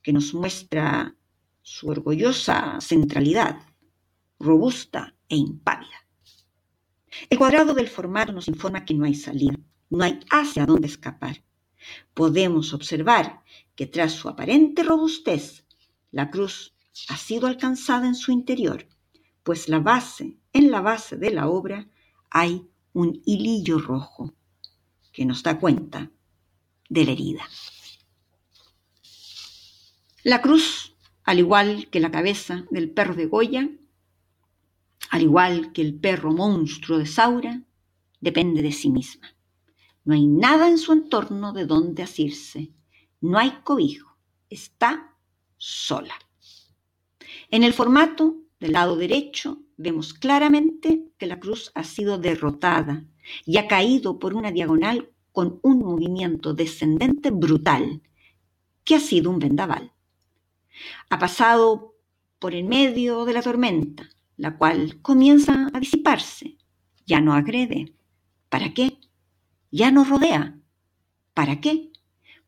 que 0.03 0.13
nos 0.13 0.35
muestra 0.35 1.17
su 1.63 1.89
orgullosa 1.89 2.83
centralidad, 2.83 3.61
robusta 4.39 5.17
e 5.27 5.37
impávida. 5.37 6.07
El 7.31 7.39
cuadrado 7.39 7.73
del 7.73 7.89
formato 7.89 8.35
nos 8.35 8.47
informa 8.49 8.85
que 8.85 8.93
no 8.93 9.07
hay 9.07 9.15
salida, 9.15 9.59
no 9.89 10.05
hay 10.05 10.21
hacia 10.31 10.67
dónde 10.67 10.89
escapar. 10.89 11.43
Podemos 12.13 12.75
observar 12.75 13.43
que 13.75 13.87
tras 13.87 14.13
su 14.13 14.29
aparente 14.29 14.83
robustez, 14.83 15.65
la 16.11 16.31
cruz 16.31 16.75
ha 17.09 17.17
sido 17.17 17.47
alcanzada 17.47 18.07
en 18.07 18.15
su 18.15 18.33
interior, 18.33 18.87
pues 19.45 19.71
la 19.71 19.79
base, 19.79 20.37
en 20.53 20.71
la 20.71 20.83
base 20.83 21.17
de 21.17 21.31
la 21.31 21.49
obra 21.49 21.89
hay 22.29 22.69
un 22.93 23.23
hilillo 23.25 23.79
rojo 23.79 24.35
que 25.11 25.25
nos 25.25 25.43
da 25.43 25.59
cuenta 25.59 26.11
de 26.89 27.05
la 27.05 27.13
herida. 27.13 27.49
La 30.23 30.43
cruz, 30.43 30.95
al 31.25 31.39
igual 31.39 31.89
que 31.91 32.01
la 32.01 32.11
cabeza 32.11 32.67
del 32.71 32.91
perro 32.91 33.15
de 33.15 33.27
Goya, 33.27 33.71
al 35.11 35.23
igual 35.23 35.73
que 35.73 35.83
el 35.83 35.95
perro 35.95 36.33
monstruo 36.33 36.99
de 36.99 37.07
Saura, 37.07 37.63
depende 38.21 38.63
de 38.63 38.73
sí 38.73 38.91
misma. 38.91 39.37
No 40.05 40.15
hay 40.15 40.27
nada 40.27 40.69
en 40.69 40.79
su 40.79 40.93
entorno 40.93 41.53
de 41.53 41.67
donde 41.67 42.03
asirse. 42.03 42.73
No 43.21 43.39
hay 43.39 43.51
cobijo. 43.65 44.17
Está 44.51 45.17
sola. 45.57 46.15
En 47.51 47.65
el 47.65 47.73
formato 47.73 48.37
del 48.61 48.73
lado 48.73 48.97
derecho 48.97 49.63
vemos 49.77 50.15
claramente 50.15 51.13
que 51.19 51.27
la 51.27 51.39
cruz 51.39 51.71
ha 51.75 51.85
sido 51.85 52.19
derrotada 52.19 53.05
y 53.45 53.59
ha 53.59 53.69
caído 53.69 54.19
por 54.19 54.35
una 54.35 54.51
diagonal 54.51 55.11
con 55.37 55.61
un 55.61 55.81
movimiento 55.81 56.55
descendente 56.55 57.31
brutal, 57.31 58.01
que 58.85 58.95
ha 58.95 59.01
sido 59.01 59.31
un 59.31 59.39
vendaval. 59.39 59.93
Ha 61.11 61.19
pasado 61.19 61.95
por 62.39 62.55
en 62.55 62.69
medio 62.69 63.27
de 63.27 63.35
la 63.35 63.43
tormenta, 63.43 64.09
la 64.39 64.57
cual 64.57 65.03
comienza 65.03 65.69
a 65.75 65.79
disiparse. 65.79 66.57
Ya 67.05 67.21
no 67.21 67.35
agrede. 67.35 67.93
¿Para 68.49 68.73
qué? 68.73 68.99
Ya 69.71 69.91
no 69.91 70.05
rodea. 70.05 70.59
¿Para 71.35 71.61
qué? 71.61 71.91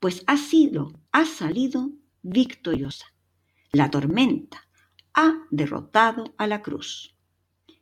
Pues 0.00 0.24
ha 0.26 0.38
sido, 0.38 0.98
ha 1.12 1.26
salido 1.26 1.90
victoriosa. 2.22 3.12
La 3.70 3.90
tormenta 3.90 4.66
ha 5.12 5.34
derrotado 5.50 6.32
a 6.38 6.46
la 6.46 6.62
cruz. 6.62 7.14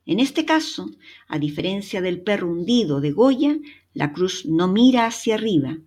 En 0.04 0.18
este 0.18 0.44
caso, 0.44 0.90
a 1.28 1.38
diferencia 1.38 2.00
del 2.00 2.22
perro 2.22 2.50
hundido 2.50 3.00
de 3.00 3.12
Goya, 3.12 3.56
la 3.96 4.12
cruz 4.12 4.44
no 4.44 4.68
mira 4.68 5.06
hacia 5.06 5.36
arriba, 5.36 5.78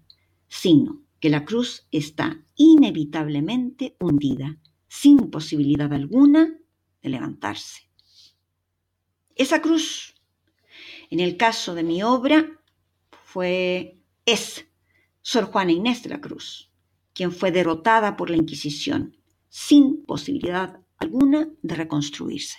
sino 0.48 1.04
que 1.20 1.30
la 1.30 1.46
cruz 1.46 1.86
está 1.92 2.44
inevitablemente 2.56 3.96
hundida, 4.00 4.58
sin 4.88 5.30
posibilidad 5.30 5.94
alguna 5.94 6.58
de 7.04 7.10
levantarse. 7.10 7.88
Esa 9.36 9.62
cruz, 9.62 10.16
en 11.12 11.20
el 11.20 11.38
caso 11.38 11.76
de 11.76 11.84
mi 11.84 12.02
obra, 12.02 12.60
fue, 13.26 14.02
es 14.26 14.66
Sor 15.22 15.46
Juana 15.46 15.72
Inés 15.72 16.02
de 16.02 16.10
la 16.10 16.20
Cruz, 16.20 16.72
quien 17.14 17.32
fue 17.32 17.52
derrotada 17.52 18.18
por 18.18 18.32
la 18.32 18.38
Inquisición, 18.38 19.18
sin 19.50 20.04
posibilidad 20.04 20.80
alguna 20.98 21.48
de 21.62 21.76
reconstruirse. 21.76 22.58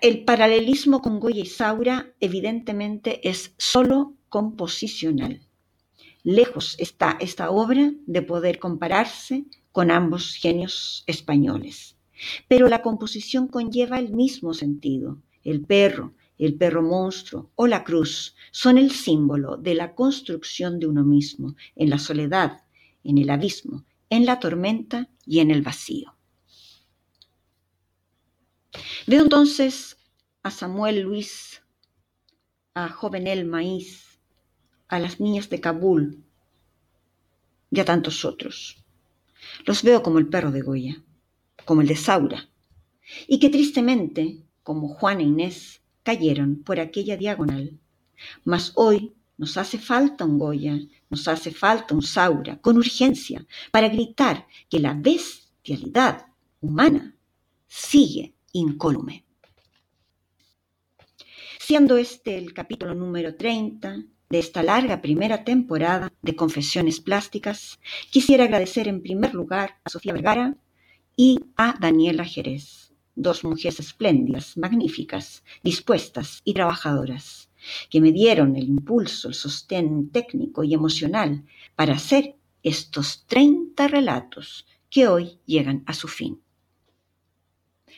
El 0.00 0.22
paralelismo 0.26 1.00
con 1.00 1.18
Goya 1.18 1.40
y 1.40 1.46
Saura 1.46 2.14
evidentemente 2.20 3.26
es 3.26 3.54
solo 3.56 4.18
composicional. 4.30 5.42
Lejos 6.22 6.76
está 6.78 7.18
esta 7.20 7.50
obra 7.50 7.92
de 8.06 8.22
poder 8.22 8.58
compararse 8.58 9.44
con 9.72 9.90
ambos 9.90 10.34
genios 10.34 11.04
españoles. 11.06 11.96
Pero 12.48 12.68
la 12.68 12.82
composición 12.82 13.48
conlleva 13.48 13.98
el 13.98 14.12
mismo 14.12 14.54
sentido, 14.54 15.18
el 15.44 15.62
perro, 15.62 16.14
el 16.38 16.54
perro 16.54 16.82
monstruo 16.82 17.50
o 17.54 17.66
la 17.66 17.84
cruz 17.84 18.34
son 18.50 18.78
el 18.78 18.90
símbolo 18.92 19.56
de 19.56 19.74
la 19.74 19.94
construcción 19.94 20.78
de 20.78 20.86
uno 20.86 21.04
mismo 21.04 21.54
en 21.76 21.90
la 21.90 21.98
soledad, 21.98 22.62
en 23.04 23.18
el 23.18 23.30
abismo, 23.30 23.84
en 24.08 24.24
la 24.26 24.40
tormenta 24.40 25.10
y 25.26 25.40
en 25.40 25.50
el 25.50 25.62
vacío. 25.62 26.16
Veo 29.06 29.22
entonces 29.22 29.98
a 30.42 30.50
Samuel 30.50 31.00
Luis, 31.00 31.62
a 32.74 32.88
Jovenel 32.88 33.44
Maíz, 33.44 34.09
a 34.90 34.98
las 34.98 35.20
niñas 35.20 35.48
de 35.48 35.60
Kabul 35.60 36.22
y 37.70 37.80
a 37.80 37.84
tantos 37.84 38.24
otros. 38.24 38.84
Los 39.64 39.82
veo 39.82 40.02
como 40.02 40.18
el 40.18 40.28
perro 40.28 40.50
de 40.50 40.60
Goya, 40.60 41.02
como 41.64 41.80
el 41.80 41.88
de 41.88 41.96
Saura, 41.96 42.50
y 43.26 43.38
que 43.38 43.48
tristemente 43.48 44.42
como 44.62 44.88
Juana 44.88 45.22
e 45.22 45.24
Inés, 45.24 45.80
cayeron 46.02 46.62
por 46.62 46.80
aquella 46.80 47.16
diagonal. 47.16 47.78
Mas 48.44 48.72
hoy 48.74 49.14
nos 49.38 49.56
hace 49.56 49.78
falta 49.78 50.24
un 50.24 50.38
Goya, 50.38 50.78
nos 51.08 51.26
hace 51.28 51.50
falta 51.50 51.94
un 51.94 52.02
Saura, 52.02 52.60
con 52.60 52.76
urgencia, 52.76 53.46
para 53.70 53.88
gritar 53.88 54.46
que 54.68 54.80
la 54.80 54.94
bestialidad 54.94 56.26
humana 56.60 57.16
sigue 57.66 58.34
incólume. 58.52 59.24
Siendo 61.58 61.96
este 61.96 62.36
el 62.36 62.52
capítulo 62.52 62.94
número 62.94 63.36
30 63.36 64.04
de 64.30 64.38
esta 64.38 64.62
larga 64.62 65.02
primera 65.02 65.44
temporada 65.44 66.12
de 66.22 66.36
Confesiones 66.36 67.00
Plásticas, 67.00 67.80
quisiera 68.10 68.44
agradecer 68.44 68.88
en 68.88 69.02
primer 69.02 69.34
lugar 69.34 69.78
a 69.84 69.90
Sofía 69.90 70.12
Vergara 70.12 70.56
y 71.16 71.40
a 71.56 71.76
Daniela 71.78 72.24
Jerez 72.24 72.90
dos 73.20 73.44
mujeres 73.44 73.80
espléndidas, 73.80 74.56
magníficas, 74.56 75.42
dispuestas 75.62 76.40
y 76.44 76.54
trabajadoras, 76.54 77.50
que 77.90 78.00
me 78.00 78.12
dieron 78.12 78.56
el 78.56 78.64
impulso, 78.64 79.28
el 79.28 79.34
sostén 79.34 80.10
técnico 80.10 80.64
y 80.64 80.74
emocional 80.74 81.44
para 81.76 81.94
hacer 81.94 82.36
estos 82.62 83.26
30 83.26 83.88
relatos 83.88 84.66
que 84.88 85.08
hoy 85.08 85.38
llegan 85.44 85.82
a 85.86 85.92
su 85.92 86.08
fin. 86.08 86.40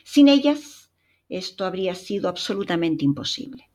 Sin 0.03 0.27
ellas, 0.27 0.89
esto 1.29 1.65
habría 1.65 1.95
sido 1.95 2.27
absolutamente 2.27 3.05
imposible. 3.05 3.69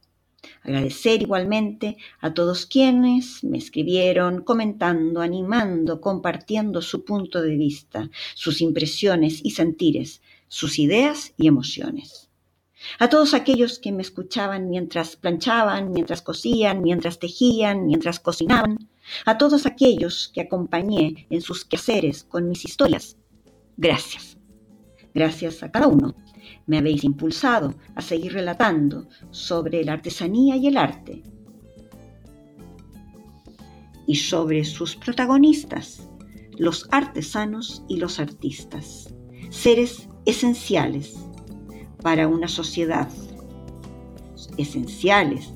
Agradecer 0.63 1.23
igualmente 1.23 1.97
a 2.21 2.33
todos 2.33 2.67
quienes 2.67 3.43
me 3.43 3.59
escribieron 3.59 4.43
comentando, 4.43 5.21
animando, 5.21 6.01
compartiendo 6.01 6.81
su 6.81 7.05
punto 7.05 7.43
de 7.43 7.57
vista, 7.57 8.11
sus 8.35 8.61
impresiones 8.61 9.41
y 9.43 9.51
sentires, 9.51 10.23
sus 10.47 10.79
ideas 10.79 11.35
y 11.37 11.49
emociones. 11.49 12.31
A 13.01 13.09
todos 13.09 13.35
aquellos 13.35 13.81
que 13.81 13.91
me 13.91 14.03
escuchaban 14.03 14.71
mientras 14.71 15.17
planchaban, 15.17 15.91
mientras 15.91 16.23
cosían, 16.23 16.83
mientras 16.83 17.19
tejían, 17.19 17.87
mientras 17.87 18.21
cocinaban, 18.21 18.79
a 19.25 19.39
todos 19.39 19.67
aquellos 19.67 20.31
que 20.33 20.43
acompañé 20.43 21.27
en 21.31 21.41
sus 21.41 21.65
quehaceres 21.65 22.23
con 22.23 22.49
mis 22.49 22.65
historias. 22.65 23.17
Gracias. 23.77 24.37
Gracias 25.13 25.63
a 25.65 25.73
cada 25.73 25.89
uno 25.89 26.15
me 26.69 26.79
habéis 26.79 27.03
impulsado 27.03 27.75
a 27.97 28.03
seguir 28.03 28.35
relatando 28.35 29.09
sobre 29.31 29.83
la 29.85 29.95
artesanía 29.95 30.55
y 30.57 30.69
el 30.69 30.77
arte 30.77 31.25
y 34.07 34.15
sobre 34.15 34.65
sus 34.65 34.95
protagonistas, 34.95 36.09
los 36.57 36.87
artesanos 36.91 37.83
y 37.89 37.97
los 37.97 38.21
artistas, 38.21 39.13
seres 39.51 40.09
esenciales 40.25 41.15
para 42.03 42.29
una 42.29 42.49
sociedad, 42.49 43.09
esenciales 44.57 45.53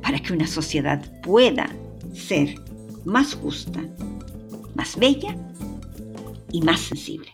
para 0.00 0.18
que 0.20 0.32
una 0.32 0.46
sociedad 0.46 1.20
pueda 1.22 1.68
ser 2.12 2.54
más 3.04 3.34
justa, 3.34 3.80
más 4.74 4.96
bella 4.96 5.36
y 6.52 6.62
más 6.62 6.80
sensible. 6.80 7.32